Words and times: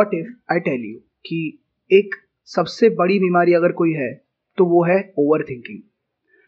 What 0.00 0.14
if 0.14 0.28
I 0.52 0.60
tell 0.60 0.84
you 0.84 0.98
कि 1.26 1.38
एक 1.90 2.14
सबसे 2.48 2.88
बड़ी 2.88 3.18
बीमारी 3.18 3.54
अगर 3.54 3.72
कोई 3.72 3.92
है 3.92 4.12
तो 4.58 4.64
वो 4.64 4.82
है 4.84 4.98
ओवर 5.18 5.42
थिंकिंग 5.42 5.78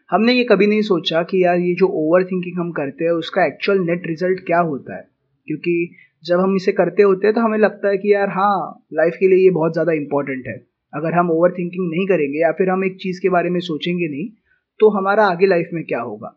हमने 0.09 0.33
ये 0.33 0.43
कभी 0.43 0.67
नहीं 0.67 0.81
सोचा 0.81 1.21
कि 1.23 1.43
यार 1.43 1.59
ये 1.59 1.73
जो 1.75 1.87
ओवर 1.87 2.23
थिंकिंग 2.23 2.59
हम 2.59 2.71
करते 2.71 3.05
हैं, 3.05 3.11
उसका 3.11 3.45
एक्चुअल 3.45 3.79
नेट 3.79 4.07
रिज़ल्ट 4.07 4.39
क्या 4.39 4.59
होता 4.59 4.95
है? 4.95 5.07
क्योंकि 5.47 5.95
जब 6.25 6.39
हम 6.39 6.55
इसे 6.55 6.71
करते 6.71 7.03
होते 7.03 7.27
हैं 7.27 7.33
तो 7.35 7.41
हमें 7.41 7.57
लगता 7.57 7.89
है 7.89 7.97
कि 7.97 8.13
यार 8.13 8.29
हाँ 8.29 8.85
लाइफ 8.93 9.15
के 9.19 9.27
लिए 9.27 9.43
ये 9.43 9.49
बहुत 9.49 9.73
ज़्यादा 9.73 9.91
इंपॉर्टेंट 9.91 10.47
है. 10.47 10.55
अगर 10.93 11.13
हम 11.13 11.31
ओवर 11.31 11.51
थिंकिंग 11.51 11.89
नहीं 11.89 12.07
करेंगे 12.07 12.39
या 12.39 12.51
फिर 12.51 12.69
हम 12.69 12.83
एक 12.85 12.97
चीज़ 13.01 13.21
के 13.21 13.29
बारे 13.29 13.49
में 13.49 13.59
सोचेंगे 13.59 14.07
नहीं 14.07 14.27
तो 14.79 14.89
हमारा 14.89 15.25
आगे 15.25 15.45
लाइफ 15.45 15.69
में 15.73 15.83
क्या 15.83 16.01
होगा? 16.01 16.35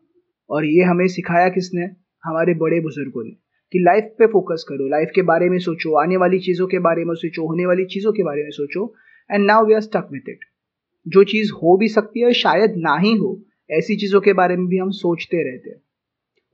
और 0.50 0.64
ये 0.64 0.82
हमें 0.82 1.06
सिखाया 1.08 1.48
किसने? 1.48 1.90
हमारे 2.24 2.54
बड़े 2.54 2.80
बुज़ुर्गों 2.80 3.24
ने. 3.24 3.45
कि 3.72 3.78
लाइफ 3.78 4.14
पे 4.18 4.26
फोकस 4.26 4.64
करो 4.68 4.88
लाइफ 4.88 5.10
के 5.14 5.22
बारे 5.24 5.48
में 5.48 5.58
सोचो, 5.58 5.94
आने 5.94 6.16
वाली 6.16 6.38
चीज़ों 6.40 6.66
के 6.66 6.78
बारे 6.78 7.04
में 7.04 7.14
सोचो, 7.14 7.46
होने 7.46 7.66
वाली 7.66 7.84
चीज़ों 7.86 8.12
के 8.12 8.22
बारे 8.22 8.42
में 8.42 8.50
सोचो 8.50 8.94
and 9.30 9.46
now 9.46 9.66
we 9.66 9.74
are 9.74 9.80
stuck 9.80 10.08
with 10.12 10.28
it 10.28 10.44
जो 11.06 11.24
चीज़ 11.24 11.52
हो 11.52 11.76
भी 11.76 11.88
सकती 11.88 12.20
है, 12.20 12.32
शायद 12.34 12.74
ना 12.78 12.96
ही 12.98 13.14
हो, 13.16 13.40
ऐसी 13.70 13.96
चीज़ों 13.96 14.20
के 14.20 14.32
बारे 14.32 14.56
में 14.56 14.66
भी 14.66 14.78
हम 14.78 14.90
सोचते 14.92 15.42
रहते 15.42 15.70
हैं। 15.70 15.80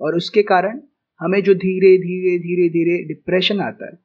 और 0.00 0.16
उसके 0.16 0.42
कारण 0.42 0.80
हमें 1.20 1.42
जो 1.42 1.54
धीरे 1.54 1.96
धीरे 1.98 2.38
धीरे 2.38 2.68
धीरे 2.68 2.96
डिप्रेशन 3.08 3.60
आता 3.60 3.86
है, 3.86 3.98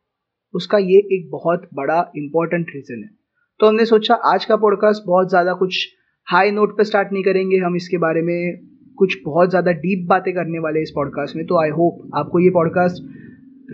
उसका 0.53 0.77
ये 0.77 0.97
एक 1.15 1.29
बहुत 1.31 1.69
बड़ा 1.73 1.99
इंपॉर्टेंट 2.17 2.71
रीज़न 2.75 3.03
है। 3.03 3.09
तो 3.59 3.67
हमने 3.67 3.85
सोचा 3.85 4.15
आज 4.31 4.45
का 4.45 4.55
पॉडकास्ट 4.57 5.03
बहुत 5.05 5.29
ज़्यादा 5.29 5.53
कुछ 5.55 5.87
हाई 6.27 6.51
नोट 6.51 6.77
पे 6.77 6.83
स्टार्ट 6.83 7.13
नहीं 7.13 7.23
करेंगे, 7.23 7.57
हम 7.57 7.75
इसके 7.75 7.97
बारे 7.97 8.21
में 8.21 8.76
कुछ 8.97 9.15
बहुत 9.25 9.49
ज़्यादा 9.49 9.71
डीप 9.81 10.05
बातें 10.09 10.33
करने 10.33 10.59
वाले 10.59 10.81
इस 10.81 10.91
पॉडकास्ट 10.95 11.35
में 11.35 11.45
तो 11.45 11.61
आई 11.61 11.69
होप 11.69 12.09
आपको 12.15 12.39
ये 12.39 12.49
पॉडकास्ट 12.49 13.03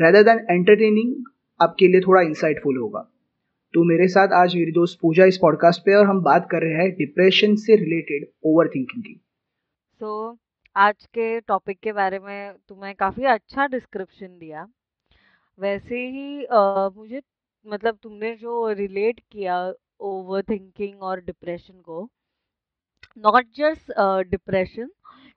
रेदर 0.02 0.23
देन 0.23 0.45
एंटरटेनिंग 0.52 1.13
आपके 1.59 1.88
लिए 1.88 2.02
थोड़ा 2.02 2.21
इंसाइटफुल 2.21 2.77
होगा। 2.77 2.99
तो 3.73 3.83
मेरे 3.83 4.07
साथ 4.07 4.33
आज 4.33 4.55
मेरी 4.55 4.71
दोस्त 4.71 4.97
पूजा 5.01 5.25
इस 5.25 5.38
पॉडकास्ट 5.38 5.81
पे 5.81 5.94
और 5.95 6.05
हम 6.05 6.21
बात 6.21 6.47
कर 6.51 6.61
रहे 6.61 6.73
हैं 6.73 6.91
डिप्रेशन 6.95 7.55
से 7.55 7.75
रिलेटेड 7.75 8.25
ओवर 8.45 8.67
थिंकिंग 8.67 9.03
की। 9.03 9.19
तो 10.01 10.38
आज 10.75 11.05
के 11.05 11.39
टॉपिक 11.41 11.79
के 11.79 11.91
बारे 11.94 12.19
में 12.19 12.53
तुम्हें 12.69 12.94
काफ़ी 12.95 13.23
अच्छा 13.25 13.67
डिस्क्रिप्शन 13.67 14.38
दिया। 14.39 14.67
वैसे 15.59 16.05
ही 16.07 16.45
आ, 16.45 16.89
मुझे 16.89 17.21
मतलब 17.66 17.97
तुमने 18.03 18.33
जो 18.35 18.71
रिलेट 18.71 19.19
किया 19.31 19.57
ओवर 20.01 20.41
थिंकिंग 20.41 21.01
और 21.01 21.19
डिप्रेशन 21.21 21.73
को 21.81 22.07
not 23.17 23.45
just 23.58 23.92
depression 24.30 24.89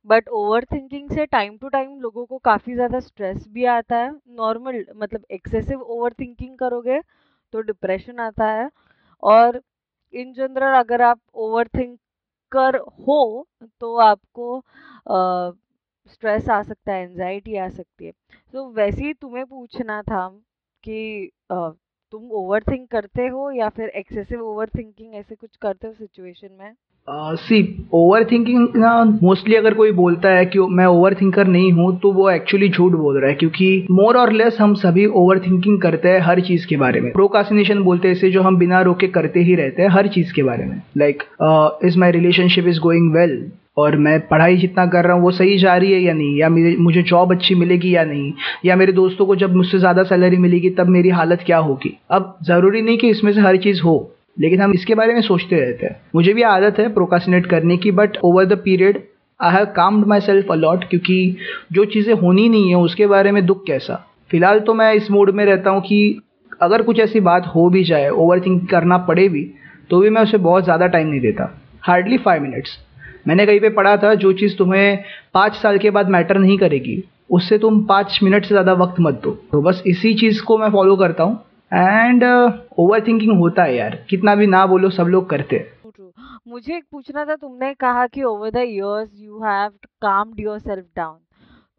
but 0.06 0.28
over 0.30 0.64
thinking 0.72 1.10
से 1.10 1.24
टाइम 1.26 1.56
टू 1.58 1.68
टाइम 1.68 1.98
लोगों 2.00 2.24
को 2.26 2.38
काफ़ी 2.44 2.74
ज़्यादा 2.74 3.00
स्ट्रेस 3.00 3.46
भी 3.50 3.64
आता 3.66 3.96
है। 3.96 4.10
नॉर्मल 4.36 4.84
मतलब 4.96 5.24
एक्सेसिव 5.32 5.80
ओवर 5.82 6.12
थिंकिंग 6.20 6.56
करोगे 6.58 7.00
तो 7.52 7.60
डिप्रेशन 7.62 8.18
आता 8.20 8.50
है। 8.52 8.68
और 9.22 9.60
इन 10.14 10.32
जनरल 10.34 10.78
अगर 10.78 11.02
आप 11.02 11.20
ओवर 11.36 11.68
थिंकर 11.76 12.76
हो 13.00 13.46
तो 13.80 13.94
आपको 13.98 14.62
स्ट्रेस 16.06 16.48
आ 16.50 16.62
सकता 16.62 16.92
है 16.92 17.02
एनजाइटी 17.04 17.56
आ 17.58 17.68
सकती 17.70 18.06
है। 18.06 18.12
तो 18.54 18.58
so, 18.60 18.76
वैसे 18.76 19.04
ही 19.04 19.12
तुम्हें 19.14 19.44
पूछना 19.46 20.00
था 20.02 20.28
कि 20.84 21.30
uh, 21.52 21.72
तुम 22.12 22.30
ओवर 22.34 22.62
थिंक 22.64 22.90
करते 22.90 23.26
हो 23.28 23.50
या 23.52 23.68
फिर 23.70 23.88
एक्सेसिव 23.96 24.42
ओवर 24.42 24.68
थिंकिंग 24.70 25.14
ऐसे 25.14 25.34
कुछ 25.36 25.56
करते 25.58 25.86
हो 25.86 25.92
सिचुएशन 25.94 26.52
में? 26.54 26.74
सी 27.08 27.58
ओवर 27.94 28.24
थिंकिंग 28.24 28.76
ना 28.76 28.92
मोस्टली 29.22 29.54
अगर 29.54 29.74
कोई 29.74 29.90
बोलता 29.92 30.28
है 30.28 30.44
कि 30.46 30.58
मैं 30.70 30.86
ओवर 30.86 31.14
थिंकर 31.14 31.46
नहीं 31.46 31.70
हूँ 31.72 31.98
तो 32.00 32.12
वो 32.12 32.28
एक्चुअली 32.30 32.68
झूठ 32.68 32.92
बोल 32.92 33.18
रहा 33.18 33.30
है, 33.30 33.34
क्योंकि 33.34 33.86
मोर 33.90 34.16
और 34.16 34.32
लेस 34.32 34.56
हम 34.60 34.74
सभी 34.74 35.06
ओवर 35.06 35.38
थिंकिंग 35.38 35.80
करते 35.80 36.08
हैं 36.08 36.20
हर 36.20 36.40
चीज़ 36.40 36.66
के 36.66 36.76
बारे 36.76 37.00
में। 37.00 37.12
प्रोकासिनेशन 37.12 37.82
बोलते 37.82 38.08
हैं 38.08 38.14
इसे 38.16 38.30
जो 38.30 38.42
हम 38.42 38.56
बिना 38.58 38.80
रोके 38.80 39.06
करते 39.08 39.40
ही 39.40 39.54
रहते 39.54 39.82
हैं 39.82 39.88
हर 39.88 40.08
चीज़ 40.08 40.32
के 40.34 40.42
बारे 40.42 40.64
में। 40.64 40.80
Like 40.96 41.22
is 41.84 41.98
my 41.98 42.10
relationship 42.12 42.68
is 42.68 42.80
going 42.80 43.12
well 43.14 43.40
और 43.78 43.96
मैं 43.98 44.18
पढ़ाई 44.28 44.56
जितना 44.56 44.86
कर 44.86 45.04
रहा 45.04 45.14
हूँ, 45.14 45.22
वो 45.22 45.30
सही 45.30 45.56
जा 45.58 45.76
रही 45.76 45.92
है 45.92 46.00
या 46.00 46.12
नहीं? 46.14 46.36
या 46.38 46.48
मेरे, 46.48 46.74
मुझे 46.76 47.02
जॉब 47.02 47.32
अच्छी 47.32 47.54
मिलेगी 47.54 47.94
या 47.94 48.04
नहीं? 48.04 48.32
या 48.64 48.76
मेरे 48.76 48.92
दोस्तों 48.92 49.26
को 49.26 49.36
जब 49.36 49.54
मुझसे 49.56 49.78
ज़्यादा 49.78 50.02
सैलरी 50.04 50.36
मिलेगी, 50.38 50.70
तब 50.70 50.88
मेरी 50.88 51.08
हालत 51.10 51.42
क्या 51.46 51.58
होगी? 51.58 51.96
अब 52.10 52.36
ज़रूरी 52.46 52.82
नहीं 52.82 52.98
कि 52.98 53.08
इसमें 53.08 53.32
से 53.32 53.40
हर 53.40 53.56
चीज़ 53.58 53.82
हो। 53.82 53.96
लेकिन 54.36 54.60
हम 54.60 54.72
इसके 54.72 54.94
बारे 54.94 55.14
में 55.14 55.20
सोचते 55.22 55.56
रहते 55.56 55.86
हैं। 55.86 56.00
मुझे 56.14 56.32
भी 56.34 56.42
आदत 56.44 56.78
है 56.78 56.88
प्रोकासिनेट 56.94 57.46
करने 57.46 57.76
की 57.76 57.90
but 57.92 58.16
over 58.24 58.44
the 58.44 58.58
period 58.64 59.02
I 59.40 59.52
have 59.52 59.64
calmed 59.76 60.06
myself 60.20 60.50
a lot 60.52 60.84
क्योंकि 60.84 61.36
जो 61.72 61.84
चीज़ें 61.84 62.12
होनी 62.14 62.48
नहीं 62.48 62.68
है, 62.68 62.76
उसके 62.76 63.06
बारे 63.06 63.32
में 63.32 63.44
दुख 63.46 63.64
कैसा? 63.66 63.94
फ़िलहाल 64.30 64.60
तो 64.60 64.74
मैं 64.74 64.92
इस 64.94 65.10
मूड 65.10 65.30
में 65.30 65.44
रहता 65.44 65.70
हूँ 65.70 65.80
कि 65.82 66.20
अगर 66.60 66.82
कुछ 66.82 67.00
ऐसी 67.00 67.20
बात 67.22 67.46
हो 67.46 67.68
भी 67.70 67.84
जाए 67.84 68.08
ओवर 68.10 68.40
थिंक 68.40 68.68
करना 68.70 68.98
पड़े 69.06 69.28
भी 69.28 69.42
तो 69.90 70.00
भी 70.00 70.10
मैं 70.10 70.22
उसे 70.22 70.38
बहुत 70.38 70.64
ज़्यादा 70.64 70.86
टाइम 70.86 71.08
नहीं 71.08 71.20
देता। 71.20 71.48
हार्डली 71.82 72.18
फाइव 72.18 72.42
मिनट्स 72.42 72.78
मैंने 73.28 73.46
कहीं 73.46 73.60
पे 73.60 73.68
पढ़ा 73.70 73.96
था, 73.96 74.14
जो 74.14 74.32
चीज़ 74.32 74.56
तुम्हें 74.56 75.02
पाँच 75.34 75.54
साल 75.54 75.78
के 75.78 75.90
बाद 75.90 76.08
मैटर 76.08 76.38
नहीं 76.38 76.56
करेगी, 76.58 77.02
उससे 77.30 77.58
तुम 77.58 77.80
पाँच 77.84 78.18
मिनट 78.22 78.44
से 78.44 78.48
ज़्यादा 78.48 78.72
वक्त 78.74 79.00
मत 79.00 79.20
दो। 79.24 79.30
तो 79.52 79.62
बस 79.62 79.82
इसी 79.86 80.14
चीज़ 80.14 80.42
को 80.42 80.58
मैं 80.58 80.70
फॉलो 80.70 80.96
करता 80.96 81.24
हूँ। 81.24 81.38
एंड 81.72 82.24
ओवर 82.78 83.00
थिंकिंग 83.06 83.38
होता 83.38 83.62
है 83.64 83.76
यार। 83.76 83.94
कितना 84.10 84.34
भी 84.34 84.46
ना 84.46 84.66
बोलो 84.66 84.90
सब 84.90 85.06
लोग 85.10 85.28
करते 85.30 85.56
हैं। 85.56 85.74
मुझे 86.48 86.76
एक 86.76 86.84
पूछना 86.92 87.24
था 87.24 87.34
तुमने 87.36 87.72
कहा 87.74 88.06
कि 88.06 88.22
over 88.24 88.50
the 88.50 88.56
years 88.58 89.10
you 89.14 89.38
have 89.44 89.70
calmed 90.02 90.40
yourself 90.40 90.84
down 90.96 91.18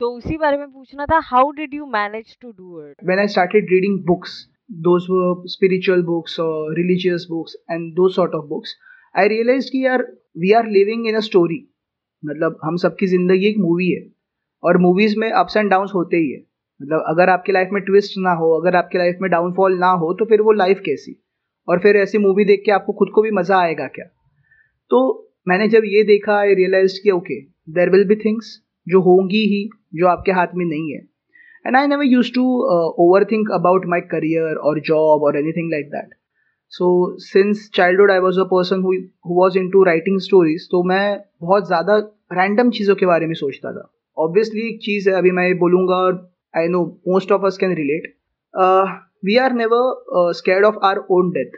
तो 0.02 0.12
उसी 0.18 0.38
बारे 0.38 0.58
में 0.58 0.68
पूछना 0.68 1.06
था 1.06 1.20
how 1.26 1.52
did 1.52 1.74
you 1.74 1.86
manage 1.94 2.38
to 2.42 2.52
do 2.52 2.82
it 2.82 2.96
when 3.06 3.20
I 3.20 3.28
started 3.28 3.68
reading 3.72 4.00
books 4.08 4.46
those 4.86 5.06
were 5.10 5.28
spiritual 5.52 6.02
books 6.08 6.34
or 6.46 6.54
religious 6.78 7.26
books 7.28 7.54
and 7.74 8.00
those 8.00 8.16
sort 8.16 8.34
of 8.40 8.42
books 8.50 8.74
i 9.16 9.24
realized 9.34 9.70
कि 9.70 9.86
यार 9.86 10.02
we 10.38 10.52
are 10.54 10.68
living 10.70 11.08
in 11.08 11.16
a 11.16 11.20
story 11.28 11.60
मतलब 12.24 12.58
हम 12.64 12.78
सबकी 12.78 13.08
ज़िंदगी 13.08 13.48
एक 13.48 13.58
movie 13.60 13.90
है। 13.92 14.02
और 14.64 14.78
movies 14.78 15.18
में 15.20 15.30
अप्स 15.32 15.58
एंड 15.58 15.70
डाउन 15.70 15.88
होते 15.94 16.18
ही 16.18 16.32
है। 16.32 16.42
मतलब 16.82 17.04
अगर 17.08 17.30
आपकी 17.30 17.52
लाइफ 17.52 17.70
में 17.74 17.82
ट्विस्ट 17.84 18.14
ना 18.20 18.32
हो, 18.34 18.52
अगर 18.60 18.76
आपकी 18.76 18.98
लाइफ 18.98 19.18
में 19.22 19.30
डाउनफॉल 19.32 19.78
ना 19.80 19.90
हो 19.94 20.14
तो 20.14 20.26
फिर 20.26 20.42
वो 20.42 20.52
लाइफ 20.54 20.82
कैसी? 20.86 21.16
और 21.68 21.80
फिर 21.80 21.98
ऐसी 21.98 22.18
मूवी 22.18 22.46
देख 22.46 22.62
के 22.66 22.72
आपको 22.72 22.94
खुद 22.94 23.10
को 23.16 23.22
भी 23.22 23.32
मज़ा 23.34 23.58
आएगा 23.60 23.88
क्या? 23.90 24.06
तो 24.92 25.00
मैंने 25.48 25.68
जब 25.70 25.84
ये 25.86 26.04
देखा 26.04 26.38
आई 26.38 26.54
रियलाइज़ 26.56 27.00
कि 27.04 27.12
okay 27.12 27.40
there 27.72 27.90
will 27.90 28.08
be 28.08 28.16
things 28.16 28.58
जो 28.88 29.02
होंगी 29.02 29.44
ही, 29.46 29.70
जो 29.96 30.08
आपके 30.08 30.32
हाथ 30.32 30.56
में 30.56 30.66
नहीं 30.66 30.94
है। 30.94 31.00
And 31.66 31.76
I 31.76 31.88
never 31.88 32.06
use 32.06 32.32
to 32.34 32.44
over 33.00 33.26
think 33.32 33.52
about 33.54 33.86
my 33.86 34.02
career 34.12 34.56
और 34.58 34.80
जॉब 34.88 35.24
और 35.24 35.38
anything 35.52 35.72
like 35.72 35.90
that 35.90 36.14
so 36.74 36.88
since 37.22 37.70
childhood 37.76 38.12
I 38.12 38.20
was 38.20 38.40
a 38.40 38.44
person 38.46 38.82
who 38.82 38.94
was 39.36 39.58
into 39.72 39.84
writing 39.84 40.20
stories 40.22 40.68
तो 40.72 40.84
मैं 40.84 41.20
बहुत 41.42 41.68
ज़्यादा 41.68 41.98
रैंडम 42.34 42.70
चीज़ों 42.70 42.96
के 42.96 43.06
बारे 43.06 43.28
में 43.28 43.34
सोचता 43.36 43.72
था। 43.72 43.90
ऑब्वियसली 44.18 44.68
एक 44.68 44.80
चीज़ 44.84 45.10
है, 45.10 45.16
अभी 45.16 45.32
मैं 45.32 45.58
बोलूँगा 45.60 45.96
और 45.96 46.14
I 46.60 46.68
know 46.68 46.84
most 47.06 47.32
of 47.32 47.44
us 47.44 47.58
can 47.58 47.76
relate. 47.80 48.08
Uh, 48.54 48.86
we 49.24 49.38
are 49.40 49.52
never 49.52 49.82
uh, 50.16 50.34
scared 50.34 50.66
of 50.66 50.78
our 50.82 51.06
own 51.10 51.34
death. 51.34 51.58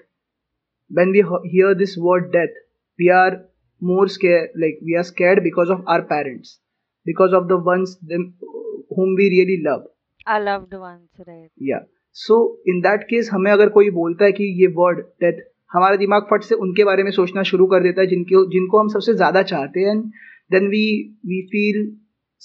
When 0.92 1.12
we 1.12 1.24
hear 1.52 1.76
this 1.76 1.96
word 1.98 2.32
death, 2.32 2.56
we 3.00 3.10
are 3.10 3.46
more 3.82 4.08
scared, 4.08 4.50
like 4.56 4.80
we 4.84 4.96
are 4.96 5.04
scared 5.04 5.44
because 5.44 5.70
of 5.70 5.84
our 5.88 6.02
parents, 6.04 6.60
because 7.06 7.34
of 7.34 7.48
the 7.48 7.58
ones 7.58 7.98
them 8.02 8.34
whom 8.96 9.16
we 9.16 9.30
really 9.30 9.62
love. 9.64 9.84
Our 10.28 10.44
loved 10.44 10.74
ones, 10.74 11.10
right? 11.28 11.50
Yeah. 11.72 11.88
So 12.16 12.36
in 12.70 12.80
that 12.82 13.04
case 13.10 13.30
हमें 13.32 13.52
अगर 13.52 13.70
कोई 13.70 13.90
बोलता 13.98 14.26
है 14.26 14.32
कि 14.38 14.44
ये 14.62 14.68
word 14.78 15.00
death 15.24 15.42
हमारा 15.74 15.96
दिमाग 15.96 16.28
फट 16.32 16.44
से 16.44 16.56
उनके 16.66 16.84
बारे 16.84 17.04
में 17.04 17.12
सोचना 17.12 17.44
शुरू 17.50 17.66
कर 17.74 17.84
देता 17.84 18.02
है 18.02 18.08
जिनके 18.14 18.44
जिनको 18.54 18.80
हम 18.80 18.88
सबसे 18.94 19.14
ज़्यादा 19.14 19.42
चाहते 19.52 19.80
हैं 19.88 20.00
then 20.56 20.68
we 20.70 20.86
we 21.32 21.42
feel 21.52 21.78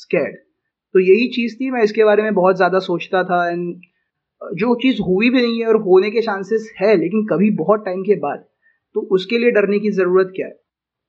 scared 0.03 0.37
तो 0.95 1.01
यही 1.01 1.29
चीज़ 1.29 1.55
थी, 1.57 1.71
मैं 1.71 1.83
इसके 1.83 2.05
बारे 2.05 2.23
में 2.23 2.35
बहुत 2.35 2.57
ज़्यादा 2.57 2.79
सोचता 2.81 3.23
था 3.25 3.49
एंड 3.51 3.81
जो 4.43 4.75
चीज़ 4.83 5.01
हुई 5.03 5.31
भी 5.31 5.41
नहीं 5.43 5.61
है 5.61 5.67
और 5.67 5.77
होने 5.83 6.11
के 6.11 6.21
चांसेस 6.23 6.73
है, 6.79 6.97
लेकिन 6.97 7.25
कभी 7.27 7.51
बहुत 7.57 7.85
टाइम 7.85 8.03
के 8.03 8.15
बाद 8.19 8.45
तो 8.95 9.01
उसके 9.13 9.39
लिए 9.39 9.51
डरने 9.51 9.79
की 9.79 9.91
ज़रूरत 9.93 10.33
क्या 10.37 10.47
है? 10.47 10.53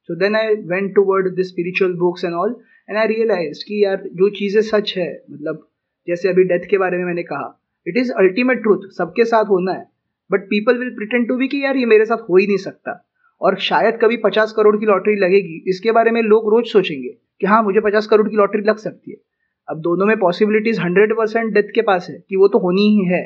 So 0.09 0.15
then 0.15 0.35
I 0.35 0.55
went 0.67 0.93
toward 1.03 1.27
the 1.35 1.43
spiritual 1.43 1.93
books 1.97 2.25
and 2.25 2.33
all 2.33 2.55
and 2.89 2.97
I 2.97 3.07
realise 3.07 3.63
कि 3.67 3.83
यार, 3.83 4.03
जो 4.05 4.29
चीज़ें 4.31 4.61
सच 4.63 4.93
है 4.97 5.11
मतलब 5.31 5.67
जैसे 6.07 6.29
अभी 6.29 6.43
डेथ 6.43 6.69
के 6.69 6.77
बारे 6.77 6.97
में 6.97 7.05
मैंने 7.05 7.23
कहा 7.23 7.51
इट 7.85 7.97
इज़ 7.97 8.11
अल्टीमेट 8.13 8.61
ट्रूथ 8.61 8.89
सबके 8.93 9.25
साथ 9.25 9.45
होना 9.49 9.71
है 9.71 9.85
but 10.29 10.43
people 10.49 10.77
will 10.77 10.89
pretend 10.95 11.27
to 11.27 11.35
be 11.37 11.47
कि 11.47 11.63
यार 11.63 11.77
ये 11.77 11.85
मेरे 11.85 12.05
साथ 12.05 12.29
हो 12.29 12.37
ही 12.37 12.47
नहीं 12.47 12.57
सकता, 12.57 13.01
और 13.41 13.57
शायद 13.61 13.99
कभी 14.01 14.17
पचास 14.19 14.51
करोड़ 14.53 14.75
की 14.77 14.85
लॉटरी 14.85 15.15
लगेगी, 15.17 15.63
इसके 15.67 15.91
बारे 15.91 16.11
में 16.11 16.21
लोग 16.23 16.49
रोज 16.51 16.71
सोचेंगे 16.71 17.09
कि 17.41 17.47
हाँ 17.47 17.61
मुझे 17.63 17.79
पचास 17.81 18.07
करोड़ 18.07 18.27
की 18.29 18.35
लॉटरी 18.35 18.61
लग 18.63 18.77
सकती 18.79 19.11
है। 19.11 19.17
अब 19.67 19.79
दोनों 19.81 20.05
में 20.05 20.17
पॉसिबिलिटीज 20.19 20.79
हंड्रेड 20.79 21.13
परसेंट 21.17 21.53
डेथ 21.53 21.69
के 21.75 21.81
पास 21.81 22.07
है 22.09 22.15
कि 22.19 22.35
वो 22.35 22.47
तो 22.47 22.59
होनी 22.59 22.87
ही 22.89 23.05
है। 23.05 23.21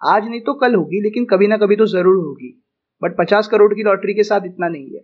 आज 0.00 0.28
नहीं 0.28 0.40
तो 0.40 0.54
कल 0.54 0.74
होगी 0.74 1.00
लेकिन 1.02 1.24
कभी 1.30 1.46
ना 1.48 1.56
कभी 1.58 1.76
तो 1.76 1.86
ज़रूर 1.86 2.16
होगी। 2.16 2.50
बट 3.02 3.16
पचास 3.18 3.48
करोड़ 3.48 3.72
की 3.74 3.82
लॉटरी 3.82 4.14
के 4.14 4.22
साथ 4.22 4.46
इतना 4.46 4.68
नहीं 4.68 4.94
है। 4.94 5.02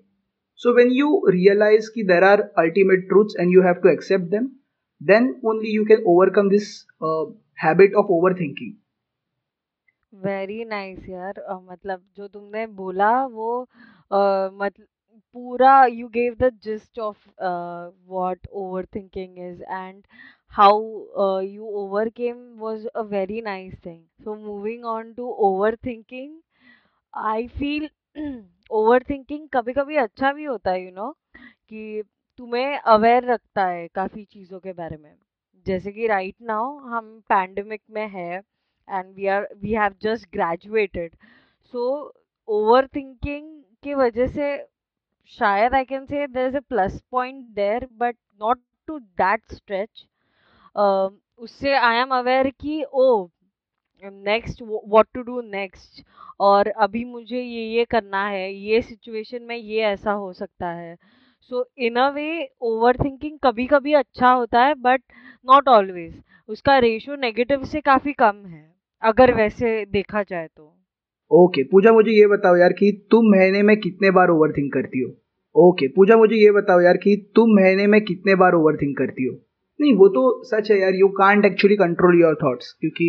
सो 0.60 0.74
वेन 0.76 0.90
यू 0.92 1.22
रियलाइज़ 1.28 1.90
की 1.94 2.02
there 2.06 2.24
are 2.24 2.40
ultimate 2.58 3.06
truths 3.08 3.36
and 3.40 3.52
you 3.54 3.62
have 3.62 3.74
to 3.82 3.88
accept 3.88 4.24
them 4.30 4.48
then 5.00 5.34
only 5.44 5.74
you 5.76 5.84
can 5.84 6.02
overcome 6.08 6.48
this 6.48 6.72
habit 7.64 7.94
of 7.94 8.12
overthinking 8.40 8.72
very 10.24 10.64
nice 10.64 11.08
यार। 11.08 11.38
अ, 11.38 11.58
मतलब 11.70 12.02
जो 12.16 12.26
तुमने 12.28 12.66
बोला 12.66 13.10
वो 13.26 13.62
अ, 13.62 14.18
मतलब 14.52 14.86
पूरा 15.36 15.70
you 15.88 16.06
gave 16.12 16.36
the 16.40 16.48
gist 16.64 17.00
of 17.06 17.16
uh, 17.48 17.86
what 18.12 18.46
overthinking 18.60 19.32
is 19.46 19.58
and 19.78 20.04
how 20.56 20.72
uh, 21.18 21.38
you 21.38 21.66
overcame 21.74 22.58
was 22.58 22.86
a 22.94 23.04
very 23.04 23.40
nice 23.42 23.74
thing. 23.82 24.02
So 24.24 24.34
moving 24.34 24.84
on 24.84 25.14
to 25.16 25.22
overthinking, 25.22 26.30
I 27.14 27.48
feel 27.48 27.88
overthinking 28.70 29.48
कभी 29.52 29.72
कभी 29.72 29.96
अच्छा 29.96 30.32
भी 30.32 30.44
होता 30.44 30.70
है 30.70 30.82
यू 30.82 30.88
you 30.88 30.94
नो 30.96 31.02
know, 31.02 31.14
कि 31.68 32.02
तुम्हें 32.38 32.78
aware 32.94 33.24
रखता 33.24 33.66
है 33.66 33.86
काफ़ी 33.94 34.24
चीज़ों 34.24 34.60
के 34.60 34.72
बारे 34.72 34.96
में। 34.96 35.14
जैसे 35.66 35.92
कि 35.92 36.06
राइट 36.06 36.34
नाउ 36.42 36.76
हम 36.88 37.18
पैंडेमिक 37.28 37.82
में 37.90 38.06
है 38.08 38.36
and 38.88 39.14
we 39.14 39.26
are 39.26 39.48
we 39.60 39.72
have 39.72 39.94
just 40.02 40.28
graduated 40.32 41.16
so 41.74 41.86
overthinking 42.86 43.62
की 43.82 43.94
वजह 43.94 44.26
से 44.26 44.56
शायद 45.38 45.74
I 45.74 45.84
can 45.84 46.04
say 46.06 46.26
there 46.26 46.48
is 46.48 46.56
a 46.56 46.60
plus 46.68 47.00
point 47.10 47.44
there 47.54 47.88
but 47.92 48.16
not 48.40 48.60
to 48.88 48.98
that 48.98 49.52
stretch 49.52 50.06
उससे 50.76 51.74
आई 51.74 51.96
एम 51.96 52.08
अवेयर 52.08 52.50
कि 52.50 52.84
ओ 52.92 53.28
next 54.02 54.62
what 54.62 55.06
to 55.14 55.22
do 55.22 55.40
next 55.40 56.04
और 56.40 56.68
अभी 56.68 57.04
मुझे 57.04 57.40
ये 57.40 57.62
ये 57.76 57.84
करना 57.84 58.26
है 58.28 58.52
ये 58.54 58.80
सिचुएशन 58.82 59.42
में 59.42 59.56
ये 59.56 59.82
ऐसा 59.82 60.12
हो 60.12 60.32
सकता 60.32 60.70
है। 60.70 60.96
सो 61.42 61.68
इन 61.78 61.96
अ 61.96 62.08
वे 62.08 62.48
ओवर 62.60 62.96
थिंकिंग 62.96 63.38
कभी 63.44 63.66
कभी 63.66 63.92
अच्छा 63.92 64.30
होता 64.30 64.64
है 64.64 64.74
बट 64.74 65.02
नॉट 65.46 65.68
ऑलवेज 65.68 66.22
उसका 66.48 66.78
रेशियो 66.78 67.16
नेगेटिव 67.16 67.64
से 67.64 67.80
काफ़ी 67.80 68.12
कम 68.12 68.44
है 68.46 68.74
अगर 69.02 69.34
वैसे 69.34 69.84
देखा 69.86 70.22
जाए 70.22 70.46
तो। 70.46 70.72
ओके 71.30 71.60
okay, 71.60 71.70
पूजा 71.72 71.92
मुझे 71.92 72.10
ये 72.10 72.26
बताओ 72.26 72.56
यार 72.56 72.72
कि 72.72 73.06
तुम 73.10 73.30
महीने 73.30 73.62
में 73.62 73.76
कितने 73.76 74.10
बार 74.10 74.28
ओवर 74.28 74.52
थिंक 74.52 74.72
करती 74.72 75.00
हो? 75.00 75.10
ओके 75.54 75.86
okay, 75.86 75.96
पूजा 75.96 76.16
मुझे 76.16 76.36
ये 76.36 76.50
बताओ 76.50 76.80
यार 76.80 76.96
कि 76.96 77.32
तुम 77.36 77.54
महीने 77.54 77.86
में 77.86 78.00
कितने 78.04 78.34
बार 78.34 78.54
ओवर 78.54 78.76
थिंक 78.76 78.98
करती 78.98 79.24
हो? 79.24 79.45
नहीं, 79.80 79.94
वो 79.94 80.08
तो 80.08 80.42
सच 80.44 80.70
है 80.70 80.78
यार 80.80 80.94
you 80.94 81.08
can't 81.16 81.44
actually 81.44 81.76
control 81.76 82.20
your 82.20 82.38
thoughts 82.42 82.72
क्योंकि 82.80 83.08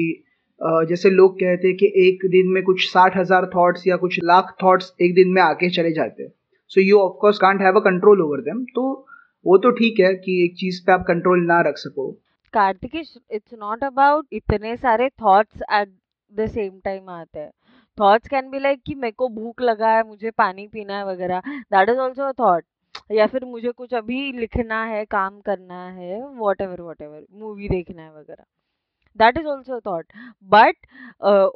जैसे 0.89 1.09
लोग 1.09 1.33
कहते 1.35 1.67
हैं 1.67 1.77
कि 1.77 1.91
एक 1.97 2.25
दिन 2.31 2.47
में 2.53 2.61
कुछ 2.63 2.87
साठ 2.89 3.17
हज़ार 3.17 3.45
थॉट्स 3.55 3.87
या 3.87 3.95
कुछ 3.97 4.19
लाख 4.23 4.55
थॉट्स 4.63 4.93
एक 5.01 5.13
दिन 5.15 5.29
में 5.29 5.41
आके 5.41 5.69
चले 5.71 5.91
जाते 5.93 6.23
हैं। 6.23 6.31
So 6.71 6.81
you 6.81 6.99
of course 6.99 7.37
can't 7.37 7.61
have 7.61 7.75
a 7.75 7.83
control 7.83 8.21
over 8.21 8.41
them 8.41 8.63
तो 8.75 8.83
वो 9.45 9.57
तो 9.57 9.71
ठीक 9.71 9.99
है 9.99 10.13
कि 10.15 10.43
एक 10.45 10.55
चीज़ 10.59 10.81
पे 10.85 10.91
आप 10.91 11.03
कंट्रोल 11.07 11.45
ना 11.45 11.59
रख 11.61 11.77
सको। 11.77 12.11
कार्तिकेश 12.53 13.13
इट्स 13.31 13.53
नॉट 13.55 13.83
अबाउट 13.83 14.25
इतने 14.33 14.75
सारे 14.77 15.09
thoughts 15.21 15.61
at 15.71 15.89
the 16.31 16.47
same 16.47 16.79
time 16.85 17.09
आते 17.11 17.39
हैं। 17.39 17.51
थॉट्स 17.97 18.27
कैन 18.27 18.49
बी 18.49 18.59
लाइक 18.59 18.81
कि 18.85 18.95
मेरे 18.95 19.11
को 19.11 19.27
भूख 19.29 19.61
लगा 19.61 19.89
है, 19.89 20.07
मुझे 20.07 20.31
पानी 20.31 20.67
पीना 20.67 20.97
है 20.97 21.05
वगैरह। 21.05 21.41
That 21.49 21.89
is 21.89 21.97
also 21.99 22.23
a 22.23 22.31
thought 22.39 22.63
या 23.11 23.27
फिर 23.27 23.45
मुझे 23.45 23.71
कुछ 23.71 23.93
अभी 23.93 24.31
लिखना 24.33 24.83
है, 24.85 25.03
काम 25.05 25.39
करना 25.41 25.83
है 25.87 26.21
what 26.27 26.61
ever 26.61 26.81
what 26.81 27.01
ever 27.01 27.25
movie 27.33 27.69
देखना 27.69 28.01
है 28.01 28.11
वगैरह। 28.11 28.43
That 29.19 29.37
is 29.37 29.47
also 29.47 29.79
thought 29.79 30.05
but 30.49 30.75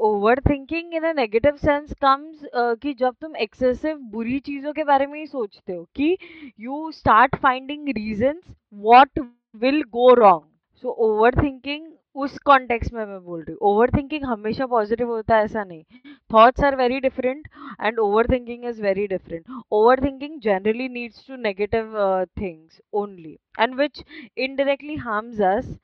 overthinking 0.41 0.93
in 0.95 1.03
a 1.03 1.11
negative 1.13 1.55
sense 1.57 1.93
comes 2.01 2.47
कि 2.55 2.93
जब 2.93 3.15
तुम 3.21 3.35
एक्सेसिव 3.38 3.97
बुरी 4.11 4.39
चीज़ों 4.41 4.73
के 4.73 4.83
बारे 4.83 5.05
में 5.07 5.19
ही 5.19 5.25
सोचते 5.27 5.73
हो 5.73 5.83
कि 5.95 6.17
you 6.59 6.91
start 6.91 7.35
finding 7.41 7.89
reason 7.89 8.41
what 8.83 9.19
will 9.61 9.81
go 9.91 10.13
wrong 10.15 10.43
so 10.83 10.95
overthinking 11.43 11.88
उस 12.15 12.38
कॉन्टेक्स 12.45 12.91
में 12.93 13.05
मैं 13.05 13.19
बोल 13.23 13.39
रही 13.39 13.51
हूँ। 13.51 13.59
ओवर 13.69 13.89
थिंकिंग 13.89 14.23
हमेशा 14.25 14.65
पॉजिटिव 14.67 15.09
होता 15.09 15.35
है, 15.35 15.43
ऐसा 15.43 15.63
नहीं। 15.63 15.83
Thoughts 16.31 16.63
are 16.63 16.75
very 16.75 16.99
different 16.99 17.47
and 17.81 18.00
overthinking 18.31 18.66
is 18.66 18.81
very 18.81 19.07
different 19.07 19.45
overthinking 20.04 20.39
generally 20.42 20.88
needs 20.89 21.28
to 21.28 21.36
negative 21.36 21.95
things 22.39 22.81
only 22.94 23.38
and 23.60 23.75
which 23.75 24.04
indirectly 24.38 24.95
harms 24.95 25.42
us 25.42 25.78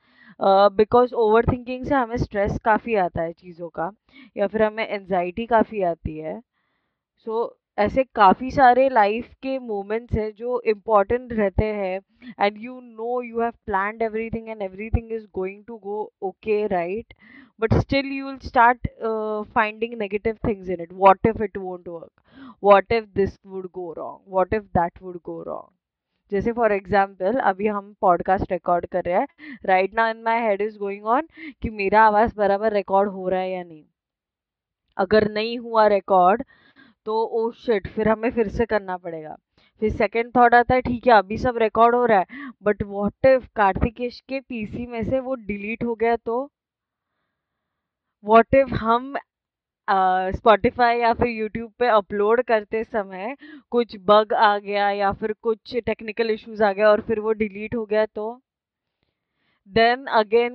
because 0.72 1.14
overthinking 1.44 1.84
से 1.84 1.94
हमें 1.94 2.16
स्ट्रेस 2.16 2.58
काफ़ी 2.64 2.94
आता 2.94 3.22
है 3.22 3.32
चीज़ों 3.32 3.68
का 3.68 3.90
या 4.36 4.46
फिर 4.46 4.62
हमें 4.62 4.86
एनजाइटी 4.88 5.46
काफ़ी 5.46 5.82
आती 5.82 6.16
है. 6.18 6.40
सो 7.26 7.44
so, 7.44 7.57
ऐसे 7.78 8.02
काफ़ी 8.14 8.50
सारे 8.50 8.88
लाइफ 8.88 9.32
के 9.42 9.58
मोमेंट्स 9.58 10.16
हैं 10.18 10.30
जो 10.34 10.60
इंपॉर्टेंट 10.66 11.32
रहते 11.32 11.64
हैं 11.64 12.00
and 12.40 12.56
you 12.58 12.80
know 12.80 13.20
you 13.22 13.40
have 13.40 13.52
plan 13.66 14.02
everything 14.02 14.48
and 14.48 14.62
everything 14.62 15.12
is 15.12 15.26
going 15.34 15.64
to 15.64 15.76
go 15.78 16.00
okay 16.22 16.66
right 16.66 17.14
but 17.60 17.74
still 17.74 18.06
you 18.12 18.26
will 18.26 18.38
start 18.48 18.88
finding 19.54 19.94
negative 19.98 20.38
things 20.48 20.68
in 20.68 20.80
it 20.80 20.92
what 20.92 21.26
if 21.26 21.42
it 21.42 21.56
won't 21.56 21.88
work 21.88 22.56
what 22.64 22.92
if 22.92 23.04
this 23.16 23.38
would 23.46 23.68
go 23.74 23.92
wrong 23.92 24.34
what 24.34 24.54
if 24.54 24.64
that 24.78 25.02
would 25.02 25.18
go 25.24 25.42
wrong 25.42 25.70
जैसे 26.32 26.52
for 26.52 26.72
example 26.72 27.38
अभी 27.40 27.66
हम 27.66 27.94
podcast 28.00 28.52
record 28.52 28.86
कर 28.86 29.04
रहे 29.04 29.14
हैं। 29.14 29.58
Right 29.66 29.94
now 29.94 30.10
in 30.10 30.22
my 30.22 30.40
head 30.42 30.62
is 30.62 30.76
going 30.78 31.06
on 31.06 31.28
कि 31.62 31.70
मेरा 31.70 32.02
आवाज़ 32.06 32.34
बराबर 32.36 32.72
रिकॉर्ड 32.72 33.10
हो 33.10 33.28
रहा 33.28 33.40
है 33.40 33.50
या 33.52 33.62
नहीं। 33.62 33.84
अगर 34.96 35.28
नहीं 35.32 35.58
हुआ 35.58 35.86
रिकॉर्ड 35.88 36.42
तो 37.08 37.14
ओ 37.36 37.50
शिट 37.56 37.86
फिर 37.88 38.08
हमें 38.08 38.30
फिर 38.32 38.48
से 38.50 38.64
करना 38.66 38.96
पड़ेगा। 38.98 39.34
फिर 39.82 39.90
सेकेंड 39.92 40.30
थॉट 40.36 40.54
आता 40.54 40.74
है 40.74 40.80
ठीक 40.82 41.06
है 41.06 41.12
अभी 41.14 41.38
सब 41.38 41.58
रिकॉर्ड 41.58 41.94
हो 41.94 42.04
रहा 42.06 42.18
है 42.20 42.50
बट 42.62 42.82
वॉट 42.84 43.26
इफ़ 43.26 43.46
कार्तिकेश 43.56 44.20
के 44.28 44.40
पीसी 44.42 44.86
में 44.86 45.02
से 45.04 45.20
वो 45.20 45.34
डिलीट 45.36 45.84
हो 45.84 45.94
गया 45.96 46.16
तो? 46.16 46.48
वॉट 48.24 48.54
इफ़ 48.54 48.74
हम 48.76 49.14
स्पॉटिफाई 50.34 50.96
uh, 50.96 51.02
या 51.02 51.12
फिर 51.14 51.28
यूट्यूब 51.28 51.72
पे 51.78 51.88
अपलोड 51.90 52.42
करते 52.44 52.82
समय 52.84 53.36
कुछ 53.72 53.96
बग 54.06 54.32
आ 54.34 54.56
गया 54.60 54.90
या 54.92 55.12
फिर 55.12 55.32
कुछ 55.42 55.76
टेक्निकल 55.86 56.30
इश्यूज़ 56.30 56.62
आ 56.64 56.72
गया 56.72 56.90
और 56.90 57.00
फिर 57.02 57.20
वो 57.20 57.32
डिलीट 57.34 57.74
हो 57.74 57.84
गया 57.86 58.06
तो? 58.06 58.30
देन 59.68 60.04
अगेन 60.14 60.54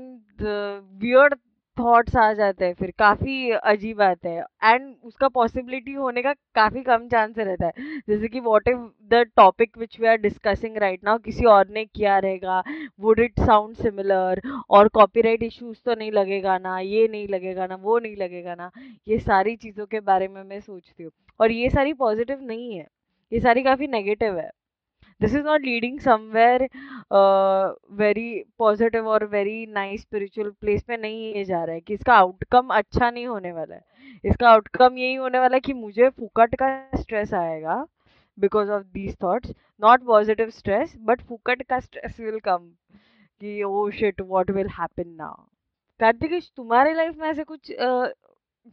वियर्ड 1.02 1.34
थॉट्स 1.78 2.16
आ 2.16 2.32
जाते 2.34 2.66
हैं, 2.66 2.74
फिर 2.74 2.92
काफ़ी 3.00 3.50
अजीब 3.52 4.02
आते 4.02 4.30
हैं। 4.30 4.44
एंड 4.64 4.96
उसका 5.04 5.28
पॉसिबिलिटी 5.28 5.94
होने 5.94 6.22
का 6.22 6.34
काफ़ी 6.56 6.82
कम 6.84 7.08
चांस 7.08 7.38
रहता 7.38 7.66
है। 7.66 8.00
जैसे 8.10 8.28
कि 8.28 8.40
what 8.40 8.68
if 8.68 8.80
the 9.10 9.24
topic 9.38 9.78
which 9.78 10.00
we 10.00 10.08
are 10.08 10.18
discussing 10.18 10.78
right 10.78 11.04
now 11.04 11.18
किसी 11.18 11.46
और 11.46 11.68
ने 11.70 11.86
किया 11.86 12.18
रहेगा? 12.20 12.62
वुड 13.00 13.20
इट 13.20 13.40
साउंड 13.40 13.76
सिमिलर 13.76 14.42
और 14.70 14.88
कॉपीराइट 14.88 15.44
इश्यूज़ 15.44 15.78
तो 15.86 15.96
नहीं 15.96 16.12
लगेगा 16.12 16.58
ना, 16.58 16.80
ये 16.80 17.08
नहीं 17.08 17.28
लगेगा 17.28 17.68
ना, 17.68 17.76
वो 17.76 18.00
नहीं 18.00 18.16
लगेगा 18.16 18.56
ना। 18.56 18.72
ये 19.08 19.20
सारी 19.20 19.56
चीज़ों 19.56 19.86
के 19.86 20.00
बारे 20.00 20.28
में 20.28 20.44
मैं 20.44 20.60
सोचती 20.60 21.04
हूँ। 21.04 21.12
और 21.40 21.52
ये 21.52 21.70
सारी 21.70 21.94
पॉजिटिव 21.94 22.42
नहीं 22.42 22.78
है। 22.78 22.88
ये 23.32 23.40
सारी 23.40 23.64
काफ़ी 23.64 23.88
नेगेटिव 23.88 24.38
है। 24.40 24.50
This 25.24 25.34
is 25.34 25.44
not 25.46 25.62
leading 25.64 26.00
somewhere 26.00 26.68
very 27.98 28.46
positive 28.58 29.06
और 29.08 29.26
very 29.30 29.58
nice 29.76 30.02
spiritual 30.02 30.50
place 30.62 30.84
पे 30.88 30.98
नहीं 30.98 31.34
ये 31.36 31.44
जा 31.46 31.64
रहा 31.64 31.76
है 31.76 31.82
कि 31.82 31.94
इसका 31.94 32.14
आउटकम 32.16 32.68
अच्छा 32.76 33.10
नहीं 33.10 33.26
होने 33.28 33.52
वाला 33.52 33.76
है। 33.76 33.82
इसका 34.24 34.50
आउटकम 34.50 34.98
यही 34.98 35.16
होने 35.16 35.40
वाला 35.40 35.56
है 35.56 35.60
कि 35.62 35.74
मुझे 35.74 36.10
फुकट 36.10 36.56
का 36.56 36.68
स्ट्रेस 37.02 37.34
आएगा 37.34 37.86
because 38.38 38.70
of 38.72 38.84
these 38.94 39.16
thoughts 39.24 39.54
not 39.82 40.04
positive 40.06 40.50
stress 40.50 40.94
but 41.02 41.22
फुकट 41.28 41.62
का 41.70 41.80
स्ट्रेस 41.80 42.20
विल 42.20 42.40
कम 42.46 42.70
कि 43.42 43.62
ओ 43.64 43.90
shit 43.92 44.22
what 44.22 44.52
will 44.52 44.68
happen 44.80 45.10
now 45.18 45.44
Kartikesh 46.00 46.52
तुम्हारे 46.58 46.94
लाइफ 46.94 47.18
में 47.18 47.28
ऐसे 47.30 47.44
कुछ 47.44 47.72